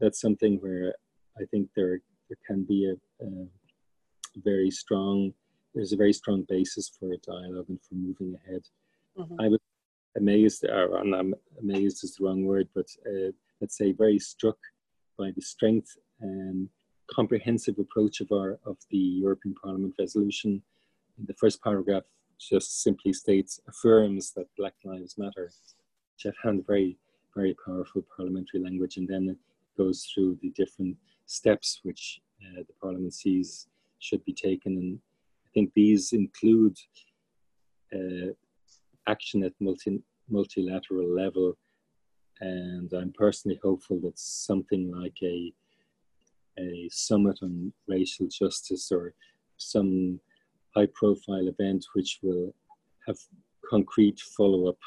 that's 0.00 0.20
something 0.20 0.58
where 0.60 0.94
I 1.40 1.44
think 1.50 1.68
there 1.76 2.00
there 2.28 2.38
can 2.46 2.64
be 2.64 2.90
a, 2.92 3.24
a 3.24 3.46
very 4.36 4.70
strong 4.70 5.32
there's 5.74 5.92
a 5.92 5.96
very 5.96 6.12
strong 6.12 6.44
basis 6.48 6.90
for 6.98 7.12
a 7.12 7.16
dialogue 7.18 7.66
and 7.68 7.80
for 7.82 7.94
moving 7.94 8.36
ahead. 8.44 8.62
Mm-hmm. 9.18 9.40
I 9.40 9.48
would 9.48 9.60
amazed, 10.16 10.64
or 10.64 10.98
I'm 10.98 11.34
amazed 11.60 12.04
is 12.04 12.16
the 12.16 12.24
wrong 12.24 12.44
word, 12.44 12.68
but 12.74 12.86
uh, 13.06 13.32
let's 13.60 13.76
say 13.76 13.92
very 13.92 14.18
struck 14.18 14.58
by 15.18 15.30
the 15.34 15.40
strength 15.40 15.96
and 16.20 16.68
comprehensive 17.10 17.78
approach 17.78 18.20
of 18.20 18.30
our 18.32 18.58
of 18.64 18.76
the 18.90 18.98
European 18.98 19.54
Parliament 19.62 19.94
resolution. 19.98 20.62
The 21.26 21.34
first 21.34 21.62
paragraph 21.62 22.04
just 22.38 22.82
simply 22.82 23.12
states 23.12 23.60
affirms 23.68 24.32
that 24.32 24.54
Black 24.56 24.74
Lives 24.84 25.16
Matter, 25.18 25.50
which 26.14 26.26
I 26.26 26.42
found 26.42 26.66
very 26.66 26.98
very 27.34 27.56
powerful 27.64 28.04
parliamentary 28.14 28.60
language, 28.62 28.96
and 28.98 29.08
then 29.08 29.28
it 29.30 29.38
goes 29.76 30.06
through 30.12 30.38
the 30.42 30.50
different 30.50 30.96
steps 31.26 31.80
which 31.82 32.20
uh, 32.42 32.62
the 32.66 32.74
Parliament 32.80 33.14
sees 33.14 33.68
should 33.98 34.24
be 34.24 34.34
taken, 34.34 34.76
and 34.76 34.98
think 35.54 35.72
these 35.74 36.12
include. 36.12 36.76
Uh, 37.94 38.32
action 39.08 39.44
at 39.44 39.52
multi, 39.60 40.00
multilateral 40.28 41.08
level. 41.14 41.56
And 42.40 42.92
I'm 42.92 43.12
personally 43.12 43.58
hopeful 43.62 44.00
that 44.00 44.18
something 44.18 44.90
like 44.90 45.16
a, 45.22 45.52
a 46.58 46.88
summit 46.90 47.38
on 47.42 47.72
racial 47.88 48.26
justice 48.26 48.90
or 48.90 49.14
some 49.58 50.20
high 50.74 50.88
profile 50.94 51.46
event 51.46 51.84
which 51.94 52.18
will 52.22 52.54
have 53.06 53.16
concrete 53.68 54.20
follow 54.36 54.68
up 54.68 54.78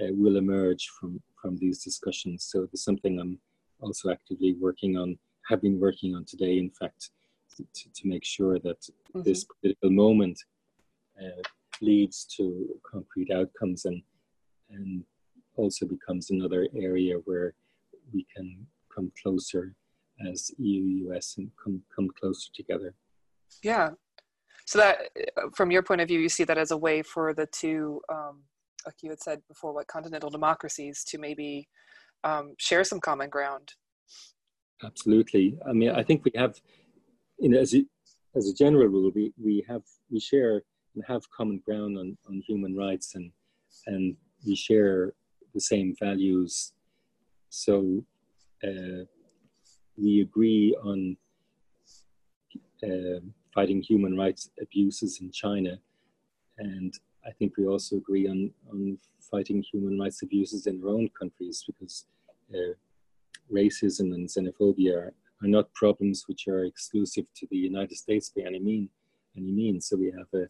uh, 0.00 0.10
will 0.10 0.36
emerge 0.36 0.88
from, 0.98 1.20
from 1.40 1.56
these 1.58 1.82
discussions. 1.84 2.48
So 2.50 2.60
there's 2.60 2.84
something 2.84 3.20
I'm 3.20 3.38
also 3.80 4.10
actively 4.10 4.56
working 4.58 4.96
on, 4.96 5.18
have 5.48 5.62
been 5.62 5.78
working 5.78 6.14
on 6.14 6.24
today, 6.24 6.58
in 6.58 6.70
fact, 6.70 7.10
to, 7.74 7.92
to 7.94 8.08
make 8.08 8.24
sure 8.24 8.58
that 8.58 8.80
mm-hmm. 8.80 9.22
this 9.22 9.44
political 9.44 9.90
moment 9.90 10.38
uh, 11.20 11.42
leads 11.80 12.24
to 12.36 12.68
concrete 12.90 13.30
outcomes 13.30 13.84
and 13.84 14.02
and 14.70 15.04
also 15.56 15.86
becomes 15.86 16.30
another 16.30 16.68
area 16.76 17.16
where 17.24 17.54
we 18.12 18.26
can 18.34 18.66
come 18.94 19.10
closer 19.20 19.74
as 20.30 20.50
EU 20.58 21.10
US 21.10 21.36
and 21.38 21.50
come 21.62 21.82
come 21.94 22.08
closer 22.18 22.50
together. 22.54 22.94
Yeah. 23.62 23.90
So 24.66 24.78
that 24.78 25.10
from 25.54 25.70
your 25.70 25.82
point 25.82 26.00
of 26.00 26.08
view, 26.08 26.20
you 26.20 26.28
see 26.28 26.44
that 26.44 26.58
as 26.58 26.70
a 26.70 26.76
way 26.76 27.02
for 27.02 27.32
the 27.32 27.46
two, 27.46 28.00
um, 28.12 28.42
like 28.84 28.96
you 29.02 29.08
had 29.10 29.22
said 29.22 29.40
before, 29.48 29.72
what 29.72 29.86
continental 29.86 30.28
democracies 30.28 31.04
to 31.04 31.18
maybe 31.18 31.68
um, 32.24 32.54
share 32.58 32.84
some 32.84 33.00
common 33.00 33.30
ground. 33.30 33.72
Absolutely. 34.84 35.58
I 35.66 35.72
mean, 35.72 35.90
I 35.90 36.02
think 36.02 36.24
we 36.24 36.32
have, 36.36 36.60
you 37.38 37.48
know, 37.48 37.58
as 37.58 37.74
a, 37.74 37.84
as 38.34 38.48
a 38.48 38.54
general 38.54 38.88
rule, 38.88 39.10
we, 39.14 39.32
we 39.42 39.64
have 39.68 39.82
we 40.10 40.20
share 40.20 40.62
and 40.94 41.04
have 41.06 41.30
common 41.30 41.62
ground 41.64 41.98
on, 41.98 42.16
on 42.28 42.42
human 42.46 42.76
rights 42.76 43.14
and 43.14 43.30
and 43.86 44.16
we 44.46 44.54
share 44.54 45.12
the 45.54 45.60
same 45.60 45.94
values. 45.98 46.72
So 47.50 48.04
uh, 48.64 49.04
we 49.96 50.20
agree 50.20 50.76
on 50.82 51.16
uh, 52.82 53.20
fighting 53.54 53.82
human 53.82 54.16
rights 54.16 54.50
abuses 54.60 55.20
in 55.20 55.30
China, 55.30 55.78
and 56.58 56.92
I 57.26 57.30
think 57.32 57.56
we 57.56 57.66
also 57.66 57.96
agree 57.96 58.28
on 58.28 58.50
on 58.70 58.98
fighting 59.30 59.62
human 59.62 59.98
rights 59.98 60.22
abuses 60.22 60.66
in 60.66 60.82
our 60.82 60.90
own 60.90 61.08
countries 61.18 61.64
because 61.66 62.06
uh, 62.54 62.74
racism 63.52 64.14
and 64.14 64.28
xenophobia 64.28 65.10
are 65.42 65.48
not 65.48 65.72
problems 65.74 66.24
which 66.26 66.48
are 66.48 66.64
exclusive 66.64 67.26
to 67.36 67.46
the 67.50 67.56
United 67.56 67.96
States 67.96 68.30
by 68.30 68.42
any 68.42 68.58
mean 68.58 68.88
any 69.38 69.52
means. 69.52 69.86
So 69.88 69.96
we 69.96 70.12
have 70.16 70.28
a 70.34 70.48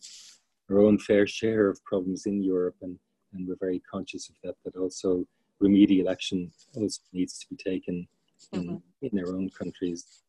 our 0.70 0.80
own 0.80 0.98
fair 0.98 1.26
share 1.26 1.68
of 1.68 1.82
problems 1.84 2.26
in 2.26 2.42
Europe, 2.42 2.76
and, 2.82 2.98
and 3.32 3.48
we're 3.48 3.56
very 3.58 3.80
conscious 3.90 4.28
of 4.28 4.34
that. 4.44 4.54
But 4.64 4.76
also, 4.76 5.24
remedial 5.60 6.10
action 6.10 6.50
also 6.76 7.00
needs 7.12 7.38
to 7.38 7.46
be 7.48 7.56
taken 7.56 8.06
in, 8.52 8.64
mm-hmm. 8.64 8.76
in 9.06 9.10
their 9.12 9.34
own 9.34 9.48
countries. 9.50 10.22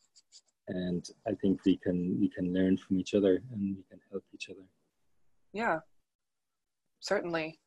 And 0.69 1.05
I 1.27 1.33
think 1.41 1.65
we 1.65 1.77
can 1.77 2.17
we 2.19 2.29
can 2.29 2.53
learn 2.53 2.77
from 2.77 2.99
each 2.99 3.13
other 3.13 3.41
and 3.51 3.75
we 3.75 3.83
can 3.89 3.99
help 4.11 4.23
each 4.33 4.49
other. 4.49 4.65
Yeah, 5.51 5.79
certainly. 6.99 7.59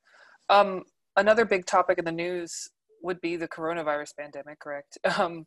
Um, 0.49 0.85
another 1.17 1.45
big 1.45 1.67
topic 1.67 1.99
in 1.99 2.05
the 2.05 2.13
news 2.13 2.71
would 3.03 3.21
be 3.21 3.37
the 3.37 3.49
coronavirus 3.49 4.17
pandemic, 4.19 4.61
correct? 4.61 4.99
Um, 5.19 5.47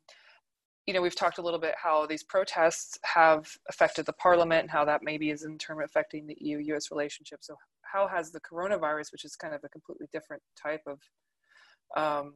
you 0.86 0.94
know, 0.94 1.02
we've 1.02 1.16
talked 1.16 1.40
a 1.40 1.42
little 1.42 1.60
bit 1.60 1.74
how 1.82 2.06
these 2.06 2.24
protests 2.24 2.98
have 3.04 3.48
affected 3.70 4.06
the 4.06 4.14
parliament 4.14 4.62
and 4.62 4.72
how 4.72 4.86
that 4.86 5.02
maybe 5.04 5.32
is 5.32 5.44
in 5.44 5.58
turn 5.58 5.82
affecting 5.84 6.28
the 6.28 6.38
EU 6.40 6.60
US 6.76 6.92
relationship. 6.92 7.40
So, 7.42 7.56
how 7.82 8.08
has 8.08 8.32
the 8.32 8.42
coronavirus, 8.42 9.12
which 9.12 9.26
is 9.26 9.36
kind 9.36 9.56
of 9.56 9.62
a 9.64 9.70
completely 9.70 10.08
different 10.12 10.44
type 10.62 10.84
of 10.86 11.00
um, 11.98 12.34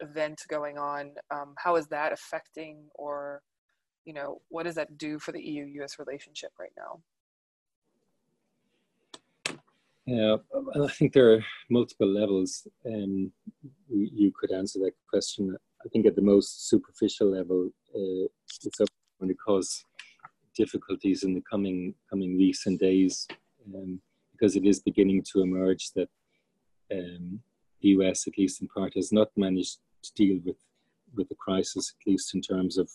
event 0.00 0.42
going 0.48 0.78
on, 0.78 1.12
um, 1.30 1.54
how 1.56 1.76
is 1.76 1.86
that 1.88 2.12
affecting 2.12 2.88
or, 2.94 3.42
you 4.04 4.12
know, 4.12 4.40
what 4.48 4.64
does 4.64 4.74
that 4.76 4.98
do 4.98 5.18
for 5.18 5.32
the 5.32 5.40
EU 5.40 5.64
US 5.82 5.98
relationship 5.98 6.50
right 6.58 6.72
now? 6.76 7.00
Yeah, 10.06 10.36
I 10.82 10.88
think 10.88 11.12
there 11.12 11.34
are 11.34 11.44
multiple 11.68 12.08
levels, 12.08 12.66
and 12.84 13.30
you 13.90 14.32
could 14.40 14.50
answer 14.50 14.78
that 14.78 14.92
question 15.10 15.54
I 15.84 15.88
think 15.88 16.06
at 16.06 16.16
the 16.16 16.22
most 16.22 16.68
superficial 16.68 17.30
level, 17.30 17.70
uh, 17.94 18.26
it's 18.44 18.78
going 19.20 19.28
to 19.28 19.34
cause 19.34 19.84
difficulties 20.56 21.22
in 21.22 21.34
the 21.34 21.42
coming 21.50 21.94
coming 22.10 22.36
weeks 22.36 22.66
and 22.66 22.78
days, 22.78 23.26
um, 23.74 24.00
because 24.32 24.56
it 24.56 24.64
is 24.64 24.80
beginning 24.80 25.22
to 25.32 25.40
emerge 25.40 25.90
that 25.92 26.08
um, 26.92 27.40
the 27.80 27.88
US, 27.90 28.26
at 28.26 28.38
least 28.38 28.60
in 28.60 28.68
part, 28.68 28.94
has 28.94 29.12
not 29.12 29.28
managed 29.36 29.78
to 30.02 30.12
deal 30.14 30.40
with 30.44 30.56
with 31.14 31.28
the 31.28 31.36
crisis, 31.36 31.94
at 32.00 32.10
least 32.10 32.34
in 32.34 32.40
terms 32.42 32.76
of 32.76 32.90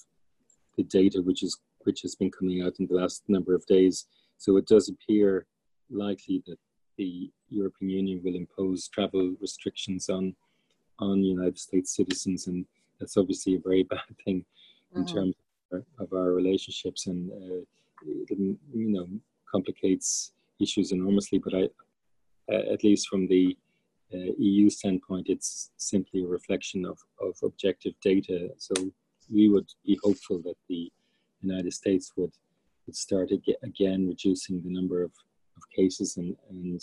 the 0.77 0.83
data 0.83 1.21
which 1.21 1.43
is 1.43 1.57
which 1.85 2.01
has 2.01 2.15
been 2.15 2.31
coming 2.31 2.61
out 2.61 2.79
in 2.79 2.87
the 2.87 2.95
last 2.95 3.23
number 3.27 3.53
of 3.53 3.65
days, 3.65 4.05
So 4.37 4.57
it 4.57 4.67
does 4.67 4.89
appear 4.89 5.45
likely 5.89 6.43
that 6.47 6.59
the 6.97 7.31
European 7.49 7.89
Union 7.89 8.21
will 8.23 8.35
impose 8.35 8.87
travel 8.87 9.35
restrictions 9.39 10.09
on 10.09 10.35
on 11.11 11.23
United 11.23 11.57
States 11.57 11.95
citizens, 11.95 12.47
and 12.47 12.65
that's 12.99 13.17
obviously 13.17 13.55
a 13.55 13.59
very 13.59 13.83
bad 13.93 13.99
thing 14.23 14.45
in 14.95 15.03
mm-hmm. 15.03 15.15
terms 15.15 15.35
of 15.99 16.13
our 16.13 16.31
relationships, 16.31 17.07
and 17.07 17.31
uh, 17.31 17.61
it, 18.05 18.37
you 18.73 18.89
know 18.89 19.07
complicates 19.51 20.33
issues 20.59 20.91
enormously. 20.91 21.39
But 21.39 21.53
I, 21.55 21.63
at 22.49 22.83
least 22.83 23.07
from 23.07 23.27
the 23.27 23.57
uh, 24.13 24.31
EU 24.37 24.69
standpoint, 24.69 25.27
it's 25.29 25.71
simply 25.77 26.23
a 26.23 26.27
reflection 26.27 26.85
of, 26.85 26.99
of 27.19 27.35
objective 27.43 27.93
data. 28.01 28.49
So 28.57 28.73
we 29.31 29.49
would 29.49 29.69
be 29.85 29.97
hopeful 30.03 30.39
that 30.39 30.57
the 30.69 30.91
United 31.41 31.73
States 31.73 32.11
would, 32.15 32.33
would 32.85 32.95
start 32.95 33.31
again 33.63 34.07
reducing 34.07 34.61
the 34.61 34.69
number 34.69 35.01
of, 35.01 35.11
of 35.57 35.63
cases 35.75 36.17
and, 36.17 36.35
and 36.49 36.81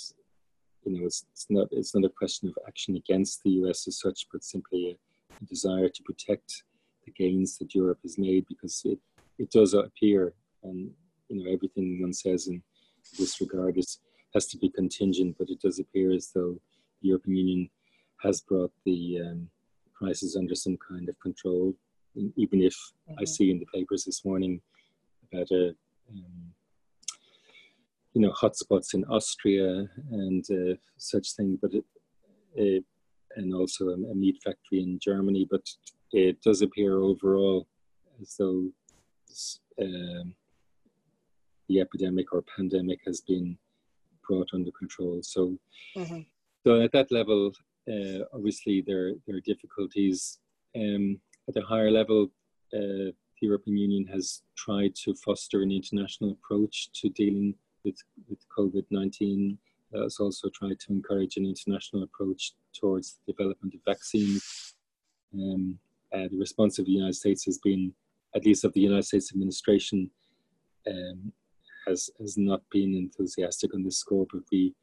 you 0.85 0.93
know 0.99 1.07
it's, 1.07 1.25
it's 1.33 1.47
not 1.51 1.69
it's 1.71 1.95
not 1.95 2.05
a 2.05 2.13
question 2.17 2.49
of 2.49 2.55
action 2.67 2.97
against 2.97 3.43
the 3.43 3.51
US 3.63 3.87
as 3.89 3.99
such, 3.99 4.27
but 4.33 4.45
simply 4.45 4.91
a, 4.91 5.43
a 5.43 5.47
desire 5.47 5.89
to 5.89 6.03
protect 6.03 6.63
the 7.05 7.13
gains 7.13 7.59
that 7.59 7.75
Europe 7.75 7.99
has 8.03 8.19
made 8.19 8.45
because 8.49 8.83
it, 8.85 8.99
it 9.39 9.51
does 9.51 9.75
appear 9.75 10.35
and 10.63 10.91
you 11.29 11.37
know 11.37 11.51
everything 11.51 12.01
one 12.01 12.13
says 12.13 12.49
in 12.49 12.63
this 13.19 13.41
regard 13.41 13.79
is 13.79 13.99
has 14.35 14.47
to 14.47 14.59
be 14.59 14.71
contingent, 14.71 15.37
but 15.39 15.51
it 15.51 15.61
does 15.61 15.79
appear 15.79 16.13
as 16.13 16.31
though 16.35 16.57
the 17.03 17.09
European 17.09 17.37
Union 17.37 17.71
has 18.23 18.41
brought 18.41 18.73
the 18.85 19.19
um, 19.21 19.49
crisis 19.93 20.37
under 20.37 20.55
some 20.55 20.77
kind 20.89 21.09
of 21.09 21.19
control. 21.21 21.75
Even 22.37 22.63
if 22.63 22.75
mm-hmm. 22.75 23.19
I 23.21 23.25
see 23.25 23.51
in 23.51 23.59
the 23.59 23.67
papers 23.75 24.05
this 24.05 24.25
morning 24.25 24.61
about 25.33 25.51
a 25.51 25.75
um, 26.11 26.53
you 28.15 28.21
know 28.21 28.33
hotspots 28.33 28.95
in 28.95 29.05
Austria 29.05 29.87
and 30.11 30.45
uh, 30.51 30.75
such 30.97 31.35
thing, 31.37 31.59
but 31.61 31.73
it, 31.73 31.85
it, 32.55 32.85
and 33.37 33.55
also 33.55 33.89
a, 33.89 33.93
a, 33.93 34.15
meat 34.15 34.39
factory 34.43 34.83
in 34.83 34.99
Germany. 35.01 35.47
But 35.49 35.65
it 36.13 36.41
does 36.43 36.63
appear 36.63 36.99
overall 36.99 37.69
as 38.21 38.35
though 38.39 38.69
um, 39.81 40.35
the 41.69 41.81
epidemic 41.81 42.33
or 42.33 42.43
pandemic 42.57 42.99
has 43.07 43.21
been 43.21 43.57
brought 44.27 44.49
under 44.53 44.71
control. 44.73 45.21
So, 45.23 45.57
mm-hmm. 45.97 46.21
so 46.67 46.81
at 46.81 46.93
that 46.93 47.13
level, 47.13 47.53
uh, 47.89 48.25
obviously 48.35 48.83
there 48.87 49.13
there 49.27 49.37
are 49.37 49.53
difficulties. 49.53 50.39
Um, 50.77 51.21
at 51.49 51.57
a 51.57 51.67
higher 51.67 51.91
level, 51.91 52.31
uh, 52.75 53.11
the 53.41 53.47
European 53.47 53.77
Union 53.77 54.07
has 54.09 54.43
tried 54.57 54.95
to 55.05 55.15
foster 55.25 55.63
an 55.63 55.71
international 55.71 56.33
approach 56.33 56.91
to 56.95 57.09
dealing 57.11 57.55
with, 57.85 57.97
with 58.29 58.39
COVID 58.57 58.85
19. 58.91 59.59
Uh, 59.93 60.03
has 60.03 60.19
also 60.21 60.49
tried 60.51 60.79
to 60.79 60.93
encourage 60.93 61.37
an 61.37 61.45
international 61.45 62.05
approach 62.05 62.53
towards 62.73 63.19
the 63.27 63.33
development 63.33 63.75
of 63.75 63.81
vaccines. 63.85 64.75
Um, 65.35 65.81
uh, 66.15 66.29
the 66.31 66.39
response 66.39 66.79
of 66.79 66.87
the 66.87 66.93
United 66.93 67.15
States 67.17 67.45
has 67.47 67.59
been, 67.59 67.93
at 68.37 68.45
least 68.45 68.65
of 68.65 68.73
the 68.73 68.81
United 68.81 69.05
States 69.05 69.33
administration, 69.33 70.09
um, 70.87 71.33
has 71.89 72.09
has 72.21 72.39
not 72.39 72.63
been 72.71 72.95
enthusiastic 72.95 73.75
on 73.75 73.83
this 73.83 73.99
score. 73.99 74.27
But 74.33 74.43
we, 74.53 74.75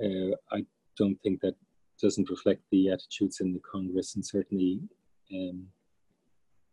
uh, 0.00 0.36
I 0.52 0.64
don't 0.96 1.20
think 1.22 1.40
that 1.40 1.56
doesn't 2.00 2.30
reflect 2.30 2.62
the 2.70 2.90
attitudes 2.90 3.40
in 3.40 3.52
the 3.52 3.60
Congress, 3.60 4.14
and 4.14 4.24
certainly 4.24 4.80
um, 5.34 5.66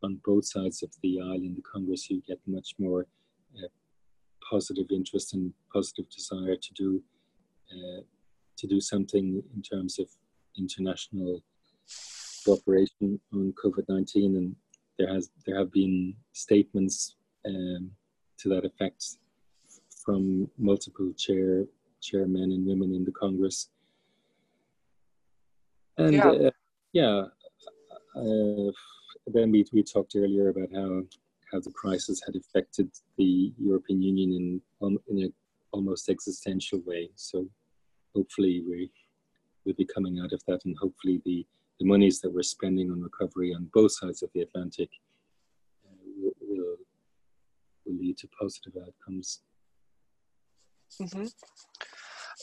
on 0.03 0.21
both 0.23 0.45
sides 0.45 0.83
of 0.83 0.91
the 1.01 1.19
aisle 1.21 1.43
in 1.43 1.55
the 1.55 1.63
Congress, 1.63 2.09
you 2.09 2.21
get 2.27 2.39
much 2.45 2.75
more 2.77 3.07
positive 4.49 4.87
interest 4.91 5.33
and 5.33 5.53
positive 5.71 6.09
desire 6.09 6.55
to 6.55 6.73
do 6.73 7.01
uh, 7.71 8.01
to 8.57 8.67
do 8.67 8.79
something 8.79 9.41
in 9.55 9.61
terms 9.61 9.99
of 9.99 10.07
international 10.57 11.41
cooperation 12.45 13.19
on 13.33 13.53
COVID 13.63 13.85
nineteen, 13.89 14.35
and 14.35 14.55
there 14.97 15.11
has 15.13 15.29
there 15.45 15.57
have 15.57 15.71
been 15.71 16.15
statements 16.33 17.15
um, 17.45 17.91
to 18.39 18.49
that 18.49 18.65
effect 18.65 19.17
from 20.03 20.49
multiple 20.57 21.11
chair 21.17 21.65
chairmen 22.01 22.51
and 22.51 22.65
women 22.65 22.93
in 22.93 23.03
the 23.05 23.11
Congress. 23.11 23.69
And 25.97 26.13
yeah, 26.13 26.29
uh, 26.29 26.51
yeah 26.91 27.21
uh, 28.15 28.71
then 29.27 29.51
we, 29.51 29.65
we 29.71 29.83
talked 29.83 30.15
earlier 30.15 30.49
about 30.49 30.69
how 30.73 31.03
how 31.53 31.59
the 31.59 31.71
crisis 31.71 32.21
had 32.25 32.35
affected 32.35 32.89
the 33.17 33.53
European 33.57 34.01
Union 34.01 34.31
in 34.33 34.61
um, 34.85 34.97
in 35.07 35.23
an 35.23 35.33
almost 35.71 36.09
existential 36.09 36.81
way. 36.85 37.11
So 37.15 37.47
hopefully 38.15 38.63
we 38.67 38.91
will 39.65 39.75
be 39.75 39.85
coming 39.85 40.19
out 40.19 40.33
of 40.33 40.41
that, 40.47 40.65
and 40.65 40.75
hopefully 40.77 41.21
the 41.23 41.45
the 41.79 41.85
monies 41.85 42.19
that 42.21 42.33
we're 42.33 42.43
spending 42.43 42.91
on 42.91 43.01
recovery 43.01 43.53
on 43.53 43.69
both 43.73 43.93
sides 43.93 44.21
of 44.23 44.29
the 44.33 44.41
Atlantic 44.41 44.89
uh, 45.85 45.95
will, 46.17 46.33
will, 46.41 46.75
will 47.85 47.95
lead 47.95 48.17
to 48.17 48.27
positive 48.39 48.73
outcomes. 48.77 49.41
Mm-hmm. 51.01 51.25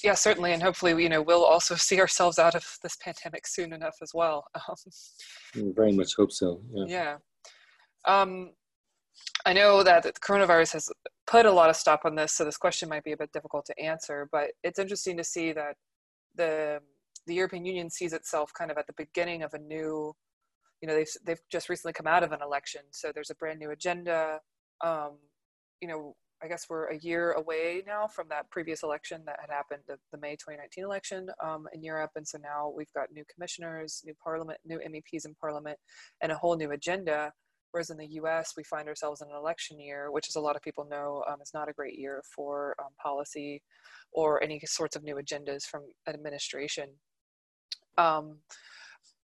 Yeah, 0.02 0.14
certainly, 0.14 0.52
and 0.52 0.62
hopefully, 0.62 1.00
you 1.02 1.08
know, 1.08 1.22
we'll 1.22 1.44
also 1.44 1.74
see 1.74 2.00
ourselves 2.00 2.38
out 2.38 2.54
of 2.54 2.64
this 2.82 2.96
pandemic 2.96 3.46
soon 3.46 3.72
enough 3.72 3.96
as 4.02 4.12
well. 4.14 4.46
Um, 5.56 5.74
very 5.74 5.90
much 5.90 6.14
hope 6.16 6.30
so. 6.30 6.60
Yeah. 6.72 6.84
yeah. 6.86 7.16
Um, 8.04 8.52
I 9.46 9.52
know 9.52 9.82
that 9.82 10.02
the 10.02 10.12
coronavirus 10.12 10.72
has 10.74 10.90
put 11.26 11.46
a 11.46 11.52
lot 11.52 11.70
of 11.70 11.76
stop 11.76 12.02
on 12.04 12.14
this, 12.14 12.32
so 12.32 12.44
this 12.44 12.56
question 12.56 12.88
might 12.88 13.04
be 13.04 13.12
a 13.12 13.16
bit 13.16 13.32
difficult 13.32 13.64
to 13.66 13.80
answer. 13.80 14.28
But 14.30 14.50
it's 14.62 14.78
interesting 14.78 15.16
to 15.16 15.24
see 15.24 15.52
that 15.52 15.76
the 16.34 16.80
the 17.26 17.34
European 17.34 17.64
Union 17.64 17.90
sees 17.90 18.12
itself 18.12 18.50
kind 18.56 18.70
of 18.70 18.78
at 18.78 18.86
the 18.86 18.94
beginning 18.96 19.42
of 19.42 19.52
a 19.54 19.58
new, 19.58 20.14
you 20.80 20.88
know, 20.88 20.94
they've 20.94 21.10
they've 21.24 21.40
just 21.50 21.68
recently 21.68 21.92
come 21.92 22.06
out 22.06 22.22
of 22.22 22.32
an 22.32 22.42
election, 22.42 22.82
so 22.90 23.12
there's 23.14 23.30
a 23.30 23.34
brand 23.36 23.58
new 23.58 23.70
agenda. 23.70 24.40
Um, 24.82 25.18
you 25.80 25.88
know, 25.88 26.14
I 26.42 26.48
guess 26.48 26.66
we're 26.70 26.86
a 26.86 26.98
year 26.98 27.32
away 27.32 27.82
now 27.86 28.06
from 28.06 28.28
that 28.30 28.50
previous 28.50 28.82
election 28.82 29.22
that 29.26 29.36
had 29.40 29.50
happened, 29.50 29.82
the, 29.86 29.96
the 30.10 30.18
May 30.18 30.32
2019 30.32 30.84
election 30.84 31.28
um, 31.42 31.66
in 31.74 31.82
Europe. 31.82 32.12
And 32.16 32.26
so 32.26 32.38
now 32.38 32.72
we've 32.74 32.92
got 32.94 33.12
new 33.12 33.24
commissioners, 33.32 34.02
new 34.06 34.14
parliament, 34.22 34.58
new 34.64 34.78
MEPs 34.78 35.26
in 35.26 35.34
parliament, 35.34 35.78
and 36.22 36.32
a 36.32 36.36
whole 36.36 36.56
new 36.56 36.70
agenda. 36.70 37.32
Whereas 37.72 37.90
in 37.90 37.96
the 37.96 38.06
US, 38.06 38.54
we 38.56 38.64
find 38.64 38.88
ourselves 38.88 39.22
in 39.22 39.28
an 39.28 39.36
election 39.36 39.78
year, 39.78 40.10
which, 40.10 40.28
as 40.28 40.36
a 40.36 40.40
lot 40.40 40.56
of 40.56 40.62
people 40.62 40.86
know, 40.90 41.24
um, 41.28 41.40
is 41.40 41.52
not 41.54 41.68
a 41.68 41.72
great 41.72 41.98
year 41.98 42.22
for 42.34 42.74
um, 42.80 42.92
policy 43.02 43.62
or 44.12 44.42
any 44.42 44.60
sorts 44.64 44.96
of 44.96 45.04
new 45.04 45.16
agendas 45.16 45.64
from 45.64 45.82
administration. 46.08 46.88
Um, 47.96 48.38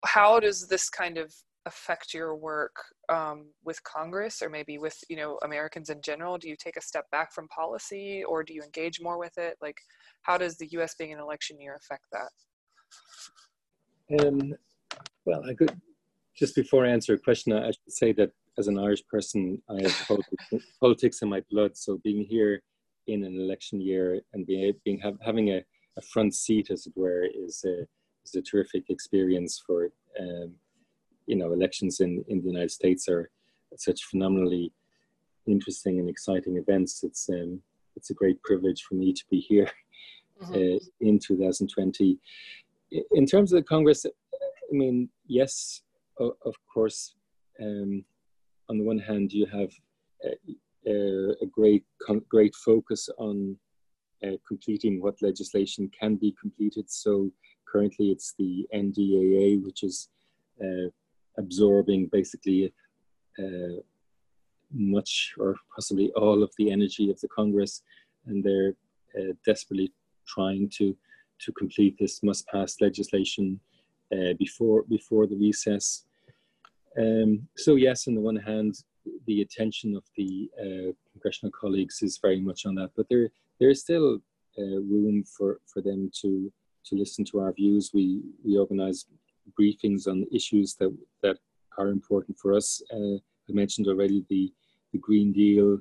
how 0.06 0.40
does 0.40 0.68
this 0.68 0.90
kind 0.90 1.18
of 1.18 1.34
affect 1.66 2.14
your 2.14 2.36
work 2.36 2.76
um, 3.10 3.46
with 3.64 3.84
Congress 3.84 4.42
or 4.42 4.50
maybe 4.50 4.78
with 4.80 4.98
you 5.10 5.16
know 5.16 5.38
Americans 5.44 5.90
in 5.90 6.02
general? 6.02 6.38
Do 6.38 6.48
you 6.50 6.56
take 6.56 6.78
a 6.78 6.82
step 6.82 7.10
back 7.12 7.34
from 7.34 7.48
policy 7.50 8.24
or 8.28 8.44
do 8.44 8.54
you 8.54 8.62
engage 8.64 9.02
more 9.02 9.20
with 9.20 9.38
it? 9.38 9.58
Like, 9.62 9.78
how 10.22 10.38
does 10.38 10.58
the 10.58 10.68
U.S. 10.72 10.96
being 10.98 11.14
an 11.14 11.20
election 11.20 11.60
year 11.60 11.76
affect 11.76 12.06
that? 12.12 12.30
Um, 14.26 14.54
well, 15.26 15.44
I 15.46 15.54
could 15.54 15.80
just 16.42 16.56
before 16.56 16.88
I 16.88 16.90
answer 16.90 17.14
a 17.14 17.20
question, 17.20 17.54
I 17.54 17.68
should 17.68 17.94
say 18.02 18.14
that 18.14 18.32
as 18.58 18.68
an 18.68 18.80
Irish 18.80 19.06
person, 19.06 19.62
I 19.70 19.84
have 19.84 19.96
politics, 20.08 20.66
politics 20.80 21.22
in 21.22 21.30
my 21.30 21.44
blood. 21.52 21.78
So 21.78 22.00
being 22.04 22.26
here 22.26 22.64
in 23.06 23.24
an 23.24 23.40
election 23.40 23.80
year 23.80 24.20
and 24.34 24.48
being, 24.48 24.74
being 24.84 25.00
have, 25.02 25.18
having 25.24 25.50
a, 25.50 25.64
a 26.00 26.02
front 26.02 26.34
seat, 26.34 26.72
as 26.72 26.88
it 26.88 26.94
were, 26.96 27.26
is 27.26 27.64
a, 27.64 27.84
is 28.26 28.34
a 28.36 28.42
terrific 28.42 28.86
experience 28.90 29.62
for 29.66 29.92
um, 30.20 30.56
you 31.28 31.36
know 31.36 31.54
elections 31.54 32.00
in 32.00 32.26
in 32.28 32.42
the 32.42 32.48
United 32.48 32.72
States 32.72 33.08
are 33.08 33.30
such 33.78 34.04
phenomenally 34.06 34.74
interesting 35.46 36.00
and 36.00 36.10
exciting 36.10 36.58
events. 36.58 37.04
It's 37.04 37.30
um, 37.30 37.62
it's 37.96 38.10
a 38.10 38.16
great 38.16 38.42
privilege 38.42 38.82
for 38.82 38.96
me 38.96 39.14
to 39.14 39.24
be 39.30 39.40
here 39.40 39.70
mm-hmm. 40.42 40.54
uh, 40.54 40.80
in 41.08 41.20
2020. 41.20 42.18
In 43.12 43.26
terms 43.28 43.54
of 43.54 43.58
the 43.60 43.64
Congress, 43.76 44.06
I 44.06 44.74
mean, 44.74 45.10
yes, 45.28 45.82
of 46.22 46.56
course. 46.74 47.16
Um, 47.62 48.04
on 48.70 48.78
the 48.78 48.84
one 48.84 49.00
hand, 49.00 49.34
you 49.34 49.46
have 49.48 49.72
a, 50.24 51.36
a 51.42 51.46
great 51.52 51.84
great 52.30 52.56
focus 52.56 53.10
on 53.18 53.58
uh, 54.24 54.38
completing 54.48 55.02
what 55.02 55.22
legislation 55.22 55.90
can 56.00 56.16
be 56.16 56.36
completed. 56.40 56.90
So 56.90 57.32
currently, 57.72 58.12
it's 58.12 58.34
the 58.38 58.68
NDAA, 58.74 59.64
which 59.64 59.84
is 59.84 60.10
uh, 60.64 60.90
absorbing 61.38 62.10
basically 62.12 62.74
uh, 63.40 63.82
much 64.74 65.34
or 65.38 65.56
possibly 65.74 66.12
all 66.12 66.44
of 66.44 66.52
the 66.58 66.72
energy 66.72 67.10
of 67.10 67.20
the 67.20 67.28
Congress, 67.28 67.82
and 68.26 68.44
they're 68.44 68.76
uh, 69.18 69.34
desperately 69.46 69.92
trying 70.28 70.70
to 70.78 70.96
to 71.40 71.52
complete 71.54 71.98
this 72.00 72.22
must-pass 72.22 72.76
legislation 72.82 73.60
uh, 74.14 74.34
before 74.38 74.84
before 74.84 75.28
the 75.28 75.36
recess. 75.36 76.06
Um, 76.98 77.48
so 77.58 77.76
yes, 77.76 78.08
on 78.08 78.16
the 78.16 78.22
one 78.22 78.36
hand, 78.36 78.76
the 79.26 79.42
attention 79.42 79.96
of 79.96 80.04
the 80.16 80.50
uh, 80.60 80.92
congressional 81.12 81.52
colleagues 81.52 82.02
is 82.02 82.20
very 82.22 82.40
much 82.40 82.66
on 82.66 82.76
that. 82.76 82.92
But 82.96 83.08
there 83.10 83.30
there 83.60 83.70
is 83.70 83.82
still 83.82 84.20
uh, 84.58 84.80
room 84.82 85.24
for 85.24 85.60
for 85.72 85.82
them 85.82 86.12
to 86.22 86.52
to 86.86 86.96
listen 86.96 87.24
to 87.26 87.40
our 87.40 87.54
views. 87.54 87.92
We 87.94 88.22
we 88.44 88.58
organise 88.58 89.06
briefings 89.60 90.08
on 90.08 90.26
issues 90.32 90.76
that 90.76 90.96
that 91.24 91.38
are 91.78 91.88
important 91.88 92.38
for 92.38 92.54
us. 92.54 92.82
Uh, 92.94 93.16
I 93.16 93.54
mentioned 93.54 93.88
already 93.88 94.26
the 94.30 94.52
the 94.92 95.00
Green 95.00 95.32
Deal, 95.32 95.76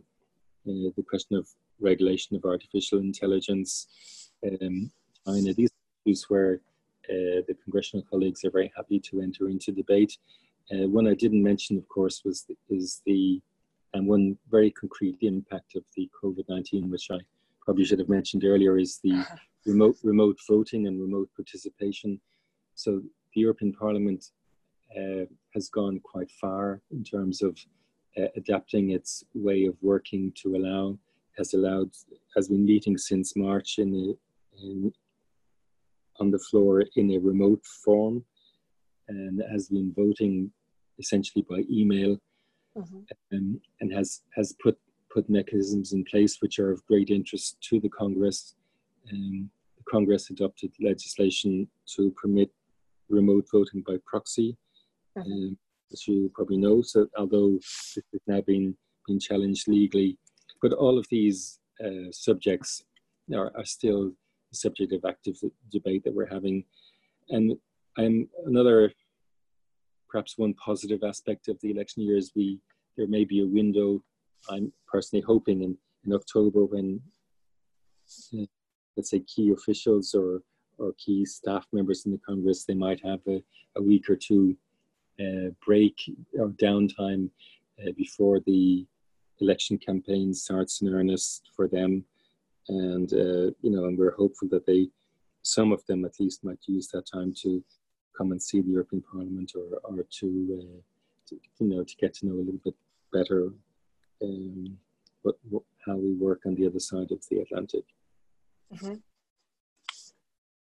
uh, 0.69 0.91
the 0.97 1.05
question 1.09 1.37
of 1.37 1.49
regulation 1.81 2.37
of 2.37 2.45
artificial 2.45 2.99
intelligence, 2.99 4.31
um, 4.47 4.91
China. 5.27 5.53
These 5.53 5.71
issues 6.07 6.27
where 6.29 6.61
uh, 7.09 7.43
the 7.49 7.57
congressional 7.65 8.05
colleagues 8.09 8.45
are 8.45 8.51
very 8.51 8.73
happy 8.77 9.01
to 9.01 9.21
enter 9.21 9.49
into 9.49 9.73
debate. 9.73 10.17
Uh, 10.73 10.89
one 10.89 11.09
I 11.09 11.15
didn't 11.15 11.43
mention, 11.43 11.77
of 11.79 11.89
course, 11.89 12.23
was 12.25 12.45
the, 12.45 12.57
is 12.69 13.03
the 13.07 13.41
and 13.93 14.07
one 14.07 14.39
very 14.49 14.71
concrete 14.71 15.17
impact 15.21 15.75
of 15.75 15.83
the 15.97 16.09
COVID-19, 16.23 16.91
which 16.91 17.09
I 17.11 17.19
probably 17.61 17.85
should 17.85 17.99
have 17.99 18.09
mentioned 18.09 18.45
earlier, 18.45 18.79
is 18.79 19.01
the 19.03 19.25
remote 19.67 19.97
remote 20.03 20.39
voting 20.49 20.87
and 20.87 21.01
remote 21.01 21.29
participation. 21.35 22.21
So 22.77 23.03
the 23.35 23.41
European 23.41 23.73
Parliament 23.73 24.27
uh, 24.97 25.25
has 25.55 25.69
gone 25.69 26.01
quite 26.05 26.31
far 26.41 26.81
in 26.93 27.03
terms 27.03 27.43
of 27.43 27.59
uh, 28.19 28.27
adapting 28.37 28.91
its 28.91 29.25
way 29.35 29.67
of 29.67 29.77
working 29.83 30.33
to 30.43 30.57
allow 30.57 30.99
has 31.39 31.55
allowed 31.55 31.91
has 32.37 32.49
been 32.49 32.65
meeting 32.65 32.99
since 32.99 33.37
March 33.37 33.79
in, 33.79 33.95
a, 33.95 34.63
in 34.63 34.93
on 36.19 36.31
the 36.31 36.39
floor 36.39 36.85
in 36.97 37.13
a 37.13 37.19
remote 37.19 37.65
form 37.85 38.25
and 39.11 39.43
has 39.51 39.69
been 39.69 39.93
voting 39.97 40.51
essentially 40.99 41.45
by 41.49 41.63
email 41.71 42.17
mm-hmm. 42.77 43.01
um, 43.33 43.61
and 43.81 43.93
has 43.93 44.23
has 44.37 44.55
put 44.63 44.79
put 45.13 45.29
mechanisms 45.29 45.93
in 45.93 46.05
place 46.05 46.39
which 46.41 46.59
are 46.59 46.71
of 46.71 46.85
great 46.87 47.11
interest 47.11 47.57
to 47.69 47.81
the 47.81 47.89
Congress. 47.89 48.55
Um, 49.13 49.51
the 49.77 49.85
Congress 49.91 50.31
adopted 50.31 50.73
legislation 50.81 51.69
to 51.97 52.13
permit 52.21 52.51
remote 53.09 53.47
voting 53.51 53.83
by 53.87 53.97
proxy, 54.07 54.57
mm-hmm. 55.17 55.33
um, 55.33 55.59
as 55.93 56.07
you 56.07 56.31
probably 56.35 56.59
know. 56.59 56.83
So, 56.83 57.09
although 57.17 57.55
this 57.55 58.05
has 58.13 58.21
now 58.27 58.41
been 58.43 58.77
been 59.07 59.19
challenged 59.19 59.67
legally, 59.69 60.19
but 60.63 60.73
all 60.73 60.99
of 60.99 61.07
these 61.11 61.59
uh, 61.85 62.11
subjects 62.13 62.85
are, 63.35 63.51
are 63.57 63.65
still 63.65 64.13
the 64.51 64.57
subject 64.57 64.93
of 64.93 65.05
active 65.05 65.37
debate 65.71 66.05
that 66.05 66.15
we're 66.15 66.27
having. 66.27 66.65
And 67.31 67.57
I'm 67.97 68.29
another, 68.47 68.93
perhaps 70.11 70.37
one 70.37 70.55
positive 70.55 71.03
aspect 71.05 71.49
of 71.49 71.59
the 71.61 71.71
election 71.71 72.03
year 72.03 72.17
is 72.17 72.33
we 72.35 72.59
there 72.97 73.07
may 73.07 73.25
be 73.25 73.41
a 73.41 73.47
window. 73.47 74.03
I'm 74.51 74.73
personally 74.87 75.25
hoping 75.27 75.63
in, 75.63 75.77
in 76.05 76.13
October 76.13 76.65
when, 76.65 77.01
uh, 78.35 78.45
let's 78.97 79.11
say, 79.11 79.21
key 79.21 79.51
officials 79.51 80.15
or 80.15 80.43
or 80.79 80.95
key 80.99 81.25
staff 81.27 81.67
members 81.73 82.07
in 82.07 82.13
the 82.13 82.21
Congress, 82.27 82.65
they 82.65 82.75
might 82.75 83.05
have 83.05 83.21
a, 83.29 83.43
a 83.77 83.83
week 83.83 84.09
or 84.09 84.17
two 84.17 84.57
uh, 85.21 85.51
break 85.65 85.95
or 86.39 86.49
downtime 86.49 87.29
uh, 87.81 87.93
before 87.97 88.41
the 88.47 88.87
election 89.41 89.77
campaign 89.79 90.33
starts 90.33 90.81
in 90.81 90.89
earnest 90.89 91.51
for 91.55 91.69
them 91.69 92.05
and 92.71 93.13
uh, 93.13 93.51
you 93.63 93.71
know, 93.71 93.87
and 93.87 93.99
we're 93.99 94.15
hopeful 94.15 94.49
that 94.51 94.67
they, 94.67 94.89
some 95.43 95.73
of 95.73 95.85
them 95.87 96.05
at 96.05 96.21
least, 96.21 96.45
might 96.45 96.59
use 96.67 96.89
that 96.89 97.07
time 97.13 97.35
to 97.43 97.63
come 98.17 98.33
and 98.33 98.43
see 98.43 98.61
the 98.61 98.71
European 98.71 99.03
Parliament 99.03 99.53
or 99.55 99.79
or 99.85 100.05
to, 100.19 100.27
uh, 100.59 100.81
to 101.29 101.41
you 101.59 101.69
know 101.69 101.85
to 101.85 101.97
get 101.97 102.15
to 102.15 102.27
know 102.27 102.35
a 102.35 102.45
little 102.45 102.61
bit 102.65 102.75
better 103.13 103.53
um, 104.23 104.77
what, 105.23 105.37
what, 105.49 105.63
how 105.87 105.97
we 105.97 106.13
work 106.15 106.41
on 106.47 106.55
the 106.55 106.67
other 106.67 106.79
side 106.79 107.11
of 107.11 107.23
the 107.31 107.41
Atlantic. 107.41 107.85
Mm-hmm. 108.73 108.95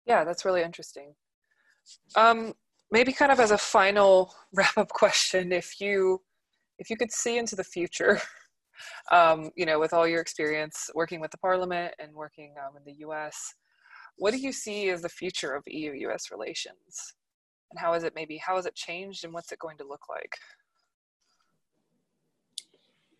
Yeah, 0.05 0.23
that's 0.23 0.45
really 0.45 0.63
interesting. 0.63 1.13
Um, 2.15 2.53
maybe 2.91 3.13
kind 3.13 3.31
of 3.31 3.39
as 3.39 3.51
a 3.51 3.57
final 3.57 4.33
wrap 4.53 4.77
up 4.77 4.89
question, 4.89 5.51
if 5.51 5.79
you 5.79 6.21
if 6.79 6.89
you 6.89 6.97
could 6.97 7.11
see 7.11 7.37
into 7.37 7.55
the 7.55 7.63
future 7.63 8.19
um, 9.11 9.51
you 9.55 9.65
know, 9.65 9.79
with 9.79 9.93
all 9.93 10.07
your 10.07 10.21
experience 10.21 10.89
working 10.95 11.19
with 11.19 11.31
the 11.31 11.37
Parliament 11.37 11.93
and 11.99 12.13
working 12.13 12.55
um, 12.59 12.75
in 12.77 12.83
the 12.85 12.99
U.S., 13.01 13.53
what 14.17 14.31
do 14.31 14.37
you 14.37 14.51
see 14.51 14.89
as 14.89 15.01
the 15.01 15.09
future 15.09 15.53
of 15.53 15.63
EU-U.S. 15.67 16.31
relations, 16.31 17.13
and 17.71 17.79
how 17.79 17.93
is 17.93 18.03
it 18.03 18.13
maybe 18.15 18.37
how 18.37 18.55
has 18.55 18.65
it 18.65 18.75
changed, 18.75 19.23
and 19.23 19.33
what's 19.33 19.51
it 19.51 19.59
going 19.59 19.77
to 19.77 19.87
look 19.87 20.03
like? 20.09 20.35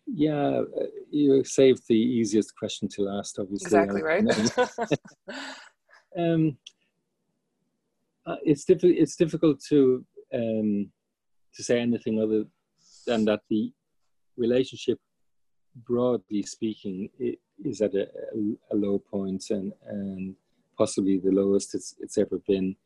Yeah, 0.06 0.60
uh, 0.60 0.86
you 1.10 1.42
saved 1.44 1.82
the 1.88 1.96
easiest 1.96 2.56
question 2.56 2.88
to 2.88 3.02
last, 3.02 3.38
obviously. 3.38 3.66
Exactly 3.66 4.02
right. 4.02 4.24
um, 6.18 6.56
uh, 8.26 8.36
it's 8.44 8.64
difficult. 8.64 8.94
It's 8.96 9.16
difficult 9.16 9.60
to 9.68 10.04
um, 10.34 10.90
to 11.54 11.62
say 11.62 11.80
anything 11.80 12.20
other 12.20 12.44
than 13.06 13.24
that 13.24 13.40
the 13.50 13.72
relationship 14.36 14.98
broadly 15.74 16.42
speaking, 16.42 17.08
is 17.64 17.80
at 17.80 17.94
a, 17.94 18.06
a, 18.70 18.76
low 18.76 18.98
point 18.98 19.44
and, 19.50 19.72
and 19.86 20.34
possibly 20.76 21.18
the 21.18 21.30
lowest 21.30 21.74
it's, 21.74 21.94
it's 22.00 22.18
ever 22.18 22.38
been. 22.46 22.76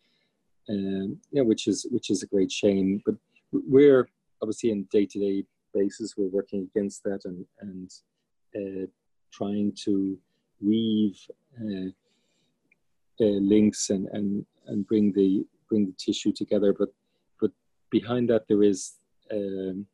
Um, 0.68 1.18
yeah, 1.30 1.42
which 1.42 1.66
is 1.68 1.86
which 1.90 2.10
is 2.10 2.22
a 2.22 2.26
great 2.26 2.50
shame. 2.50 3.02
But 3.04 3.14
we're 3.52 4.08
obviously 4.42 4.70
in 4.70 4.88
day-to-day 4.90 5.44
basis 5.72 6.14
we're 6.16 6.28
working 6.28 6.68
against 6.68 7.04
that 7.04 7.20
and 7.24 7.44
and 7.60 7.90
uh, 8.56 8.86
trying 9.32 9.72
to 9.84 10.18
weave 10.60 11.18
uh, 11.60 11.90
uh, 13.20 13.38
links 13.54 13.90
and, 13.90 14.08
and 14.12 14.44
and 14.66 14.86
bring 14.86 15.12
the 15.12 15.44
bring 15.68 15.86
the 15.86 15.94
tissue 15.98 16.32
together. 16.32 16.72
But 16.72 16.88
but 17.40 17.52
behind 17.90 18.28
that 18.30 18.48
there 18.48 18.62
is 18.62 18.94
um, 19.30 19.86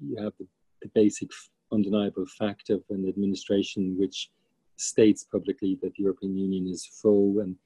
you 0.00 0.22
have 0.22 0.32
the, 0.38 0.46
the 0.82 0.90
basic 0.94 1.30
undeniable 1.72 2.26
fact 2.38 2.70
of 2.70 2.82
an 2.90 3.08
administration 3.08 3.96
which 3.98 4.30
states 4.76 5.24
publicly 5.24 5.78
that 5.82 5.92
the 5.94 6.02
European 6.02 6.36
Union 6.36 6.66
is 6.68 6.86
foe 6.86 7.40
and 7.40 7.56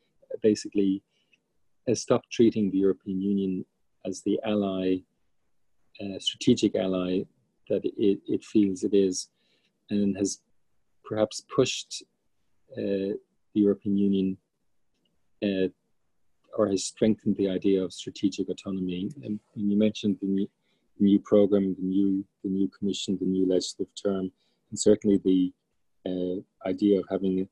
basically 0.43 1.03
has 1.89 2.01
stopped 2.01 2.31
treating 2.31 2.71
the 2.71 2.79
European 2.79 3.21
Union 3.21 3.65
as 4.07 4.23
the 4.23 4.39
ally, 4.45 4.97
uh, 6.01 6.19
strategic 6.19 6.75
ally 6.77 7.21
that 7.69 7.85
it, 7.85 8.19
it 8.27 8.45
feels 8.45 8.83
it 8.85 8.95
is, 8.95 9.29
and 9.91 10.17
has 10.17 10.41
perhaps 11.05 11.45
pushed 11.55 12.03
uh, 12.73 13.15
the 13.55 13.61
European 13.67 13.97
Union 13.97 14.37
uh, 15.43 15.69
or 16.57 16.69
has 16.69 16.85
strengthened 16.85 17.37
the 17.37 17.49
idea 17.49 17.83
of 17.83 17.93
strategic 17.93 18.49
autonomy. 18.49 19.11
And, 19.23 19.41
and 19.55 19.71
you 19.71 19.77
mentioned 19.77 20.19
the 20.21 20.49
new 20.99 21.19
program, 21.21 21.75
the 21.75 21.83
new 21.83 22.25
the 22.45 22.51
new 22.51 22.69
commission, 22.69 23.19
the 23.19 23.27
new 23.27 23.47
legislative 23.49 23.93
term, 23.95 24.31
and 24.71 24.79
certainly 24.79 25.21
the 25.25 25.53
uh, 26.07 26.69
idea 26.69 26.99
of 26.99 27.05
having 27.11 27.49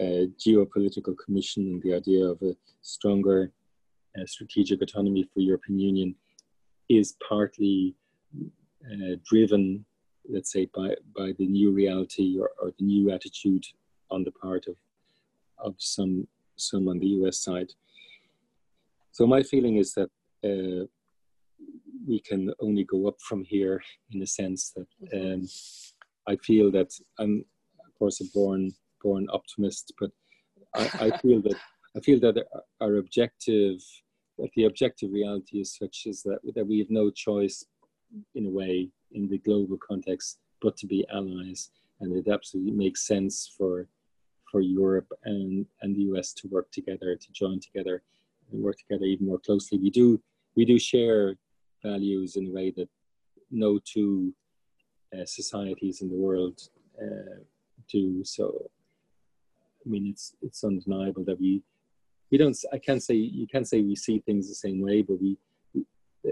geopolitical 0.00 1.14
commission 1.24 1.64
and 1.64 1.82
the 1.82 1.94
idea 1.94 2.24
of 2.24 2.40
a 2.42 2.56
stronger 2.82 3.52
uh, 4.18 4.26
strategic 4.26 4.80
autonomy 4.82 5.24
for 5.24 5.40
European 5.40 5.78
Union 5.78 6.14
is 6.88 7.16
partly 7.28 7.94
uh, 8.36 9.16
driven, 9.28 9.84
let's 10.28 10.52
say, 10.52 10.68
by 10.74 10.94
by 11.16 11.32
the 11.38 11.46
new 11.46 11.70
reality 11.70 12.38
or, 12.38 12.50
or 12.62 12.72
the 12.78 12.84
new 12.84 13.10
attitude 13.10 13.64
on 14.10 14.24
the 14.24 14.32
part 14.32 14.66
of 14.66 14.76
of 15.58 15.74
some 15.78 16.26
some 16.56 16.88
on 16.88 16.98
the 16.98 17.08
US 17.18 17.38
side. 17.38 17.72
So 19.12 19.26
my 19.26 19.42
feeling 19.42 19.76
is 19.76 19.94
that 19.94 20.10
uh, 20.44 20.86
we 22.06 22.20
can 22.20 22.52
only 22.60 22.84
go 22.84 23.08
up 23.08 23.20
from 23.20 23.44
here 23.44 23.82
in 24.12 24.22
a 24.22 24.26
sense 24.26 24.72
that 24.76 24.88
um, 25.12 25.48
I 26.26 26.36
feel 26.36 26.70
that 26.70 26.90
I'm 27.18 27.44
of 27.84 27.94
course 27.98 28.20
a 28.20 28.24
born 28.32 28.72
born 29.02 29.26
optimist, 29.32 29.92
but 29.98 30.10
I, 30.74 31.06
I 31.06 31.18
feel 31.18 31.40
that 31.42 31.56
I 31.96 32.00
feel 32.00 32.20
that 32.20 32.44
our 32.80 32.96
objective 32.96 33.80
that 34.38 34.50
the 34.54 34.64
objective 34.64 35.10
reality 35.12 35.60
is 35.60 35.76
such 35.76 36.04
is 36.06 36.22
that 36.22 36.38
that 36.54 36.66
we 36.66 36.78
have 36.78 36.90
no 36.90 37.10
choice 37.10 37.64
in 38.34 38.46
a 38.46 38.50
way 38.50 38.90
in 39.12 39.28
the 39.28 39.38
global 39.38 39.78
context 39.78 40.38
but 40.60 40.76
to 40.76 40.86
be 40.86 41.06
allies 41.12 41.70
and 42.00 42.14
it 42.14 42.30
absolutely 42.30 42.72
makes 42.72 43.06
sense 43.06 43.52
for 43.56 43.88
for 44.50 44.60
Europe 44.60 45.10
and, 45.24 45.66
and 45.82 45.94
the 45.94 46.02
US 46.12 46.32
to 46.32 46.48
work 46.48 46.70
together, 46.70 47.16
to 47.16 47.32
join 47.32 47.60
together 47.60 48.02
and 48.50 48.62
work 48.62 48.76
together 48.78 49.04
even 49.04 49.26
more 49.26 49.38
closely. 49.38 49.78
We 49.78 49.90
do 49.90 50.20
we 50.56 50.64
do 50.64 50.78
share 50.78 51.36
values 51.84 52.36
in 52.36 52.48
a 52.48 52.50
way 52.50 52.72
that 52.76 52.88
no 53.50 53.78
two 53.84 54.34
uh, 55.14 55.24
societies 55.24 56.02
in 56.02 56.08
the 56.08 56.16
world 56.16 56.60
uh, 57.00 57.40
do. 57.88 58.24
So, 58.24 58.70
I 59.88 59.90
mean, 59.90 60.06
it's 60.06 60.34
it's 60.42 60.62
undeniable 60.64 61.24
that 61.24 61.40
we 61.40 61.62
we 62.30 62.38
don't. 62.38 62.56
I 62.72 62.78
can't 62.78 63.02
say 63.02 63.14
you 63.14 63.46
can't 63.46 63.66
say 63.66 63.80
we 63.80 63.96
see 63.96 64.18
things 64.20 64.48
the 64.48 64.54
same 64.54 64.80
way, 64.82 65.02
but 65.02 65.20
we, 65.20 65.38
we 65.74 65.84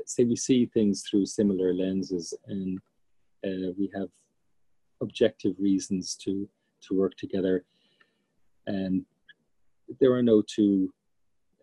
say 0.05 0.25
we 0.25 0.37
see 0.37 0.67
things 0.67 1.05
through 1.09 1.27
similar 1.27 1.73
lenses, 1.73 2.35
and 2.47 2.79
uh, 3.45 3.73
we 3.79 3.91
have 3.95 4.09
objective 5.01 5.55
reasons 5.59 6.17
to 6.25 6.49
to 6.83 6.99
work 6.99 7.15
together, 7.17 7.65
and 8.67 9.07
there 10.01 10.13
are 10.13 10.23
no 10.23 10.43
two, 10.43 10.93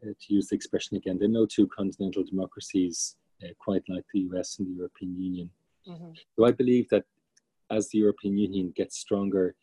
uh, 0.04 0.14
to 0.20 0.34
use 0.34 0.48
the 0.48 0.56
expression 0.56 0.98
again, 0.98 1.18
there 1.20 1.28
are 1.28 1.32
no 1.32 1.46
two 1.46 1.68
continental 1.68 2.24
democracies 2.24 3.18
uh, 3.44 3.50
quite 3.60 3.84
like 3.90 4.06
the 4.14 4.22
US 4.32 4.60
and 4.60 4.68
the 4.68 4.78
European 4.78 5.16
Union. 5.22 5.50
Mm-hmm. 5.88 6.12
So 6.36 6.46
I 6.46 6.52
believe 6.52 6.90
that 6.90 7.04
as 7.70 7.90
the 7.90 8.00
European 8.00 8.38
Union 8.38 8.74
gets 8.76 8.98
stronger, 8.98 9.56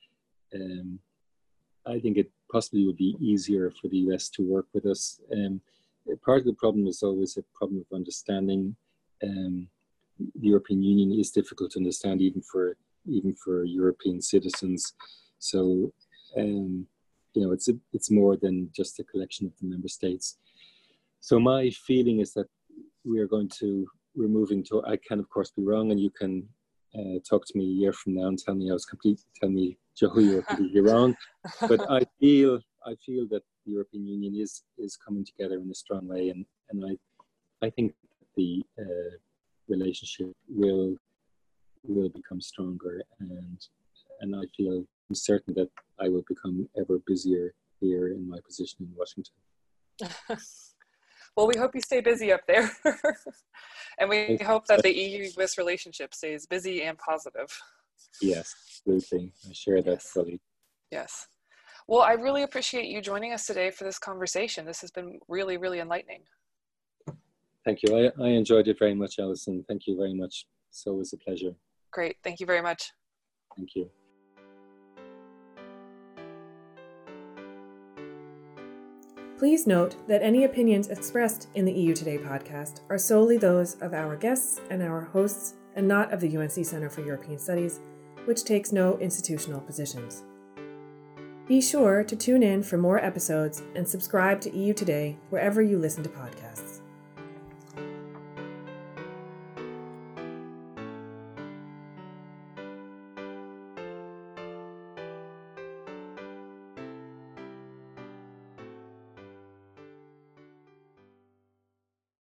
um, 0.54 0.98
I 1.86 1.98
think 1.98 2.16
it 2.16 2.30
possibly 2.50 2.86
would 2.86 2.96
be 2.96 3.16
easier 3.20 3.70
for 3.70 3.88
the 3.88 3.98
US 4.08 4.28
to 4.30 4.42
work 4.42 4.66
with 4.72 4.86
us. 4.86 5.20
Um, 5.32 5.60
part 6.24 6.40
of 6.40 6.46
the 6.46 6.52
problem 6.54 6.86
is 6.86 7.02
always 7.02 7.36
a 7.36 7.42
problem 7.54 7.80
of 7.80 7.94
understanding. 7.94 8.76
Um, 9.22 9.68
the 10.18 10.48
European 10.48 10.82
Union 10.82 11.18
is 11.18 11.30
difficult 11.30 11.72
to 11.72 11.78
understand 11.78 12.20
even 12.20 12.42
for 12.42 12.76
even 13.06 13.34
for 13.34 13.64
European 13.64 14.20
citizens. 14.20 14.92
So 15.38 15.92
um, 16.36 16.86
you 17.34 17.42
know, 17.42 17.52
it's 17.52 17.68
a, 17.68 17.74
it's 17.92 18.10
more 18.10 18.36
than 18.36 18.70
just 18.74 18.98
a 18.98 19.04
collection 19.04 19.46
of 19.46 19.52
the 19.60 19.66
member 19.66 19.88
states. 19.88 20.36
So 21.20 21.38
my 21.38 21.70
feeling 21.70 22.20
is 22.20 22.32
that 22.34 22.48
we 23.04 23.18
are 23.20 23.26
going 23.26 23.48
to 23.60 23.86
we're 24.14 24.28
moving 24.28 24.64
to. 24.64 24.84
I 24.84 24.96
can 24.96 25.20
of 25.20 25.28
course 25.30 25.50
be 25.50 25.62
wrong, 25.62 25.90
and 25.90 26.00
you 26.00 26.10
can 26.10 26.48
uh, 26.94 27.18
talk 27.28 27.46
to 27.46 27.58
me 27.58 27.64
a 27.64 27.68
year 27.82 27.92
from 27.92 28.14
now 28.14 28.26
and 28.26 28.38
tell 28.38 28.54
me 28.54 28.70
I 28.70 28.72
was 28.72 28.84
completely 28.84 29.24
tell 29.40 29.50
me 29.50 29.78
Joe 30.00 30.18
you're 30.18 30.42
completely 30.42 30.80
wrong. 30.80 31.14
But 31.60 31.90
I 31.90 32.00
feel 32.20 32.60
I 32.86 32.94
feel 33.04 33.26
that 33.30 33.42
the 33.64 33.72
European 33.72 34.06
Union 34.06 34.34
is 34.34 34.62
is 34.78 34.96
coming 34.96 35.24
together 35.24 35.56
in 35.60 35.70
a 35.70 35.74
strong 35.74 36.08
way, 36.08 36.30
and 36.30 36.44
and 36.70 36.84
I 36.90 37.66
I 37.66 37.70
think 37.70 37.92
the 38.36 38.64
uh, 38.78 39.12
relationship 39.68 40.32
will 40.48 40.96
will 41.84 42.08
become 42.08 42.40
stronger, 42.40 43.02
and 43.18 43.58
and 44.20 44.34
I 44.34 44.44
feel 44.56 44.84
I'm 45.08 45.14
certain 45.14 45.52
that 45.54 45.70
I 45.98 46.08
will 46.08 46.24
become 46.28 46.68
ever 46.78 46.98
busier 47.06 47.52
here 47.80 48.08
in 48.08 48.28
my 48.28 48.38
position 48.46 48.78
in 48.86 48.92
Washington. 48.96 49.34
well, 51.36 51.46
we 51.46 51.58
hope 51.58 51.74
you 51.74 51.80
stay 51.80 52.00
busy 52.00 52.32
up 52.32 52.46
there. 52.46 52.70
and 53.98 54.08
we 54.08 54.38
hope 54.42 54.66
that 54.66 54.82
the 54.82 54.92
EU 54.92 55.30
US 55.38 55.58
relationship 55.58 56.14
stays 56.14 56.46
busy 56.46 56.82
and 56.82 56.96
positive. 56.96 57.50
Yes, 58.20 58.54
absolutely. 58.86 59.32
I 59.48 59.52
share 59.52 59.82
that 59.82 59.90
yes. 59.90 60.10
fully. 60.10 60.40
Yes. 60.90 61.26
Well, 61.86 62.02
I 62.02 62.12
really 62.12 62.42
appreciate 62.42 62.86
you 62.86 63.00
joining 63.00 63.32
us 63.32 63.46
today 63.46 63.70
for 63.70 63.84
this 63.84 63.98
conversation. 63.98 64.64
This 64.64 64.80
has 64.80 64.90
been 64.90 65.18
really, 65.28 65.56
really 65.56 65.80
enlightening. 65.80 66.22
Thank 67.64 67.80
you. 67.82 67.96
I, 67.96 68.22
I 68.22 68.28
enjoyed 68.28 68.68
it 68.68 68.78
very 68.78 68.94
much, 68.94 69.18
Allison. 69.18 69.64
Thank 69.68 69.86
you 69.86 69.96
very 69.96 70.14
much. 70.14 70.46
So 70.70 70.92
it 70.92 70.98
was 70.98 71.12
a 71.12 71.16
pleasure. 71.16 71.52
Great. 71.90 72.16
Thank 72.22 72.40
you 72.40 72.46
very 72.46 72.62
much. 72.62 72.92
Thank 73.56 73.70
you. 73.74 73.90
Please 79.40 79.66
note 79.66 79.96
that 80.06 80.22
any 80.22 80.44
opinions 80.44 80.88
expressed 80.88 81.48
in 81.54 81.64
the 81.64 81.72
EU 81.72 81.94
Today 81.94 82.18
podcast 82.18 82.80
are 82.90 82.98
solely 82.98 83.38
those 83.38 83.74
of 83.76 83.94
our 83.94 84.14
guests 84.14 84.60
and 84.68 84.82
our 84.82 85.00
hosts 85.00 85.54
and 85.74 85.88
not 85.88 86.12
of 86.12 86.20
the 86.20 86.36
UNC 86.36 86.52
Center 86.64 86.90
for 86.90 87.00
European 87.00 87.38
Studies, 87.38 87.80
which 88.26 88.44
takes 88.44 88.72
no 88.72 88.96
institutional 88.98 89.60
positions. 89.60 90.22
Be 91.50 91.60
sure 91.60 92.04
to 92.04 92.14
tune 92.14 92.44
in 92.44 92.62
for 92.62 92.76
more 92.78 93.04
episodes 93.04 93.60
and 93.74 93.88
subscribe 93.88 94.40
to 94.42 94.56
EU 94.56 94.72
Today 94.72 95.16
wherever 95.30 95.60
you 95.60 95.78
listen 95.78 96.04
to 96.04 96.08
podcasts. 96.08 96.69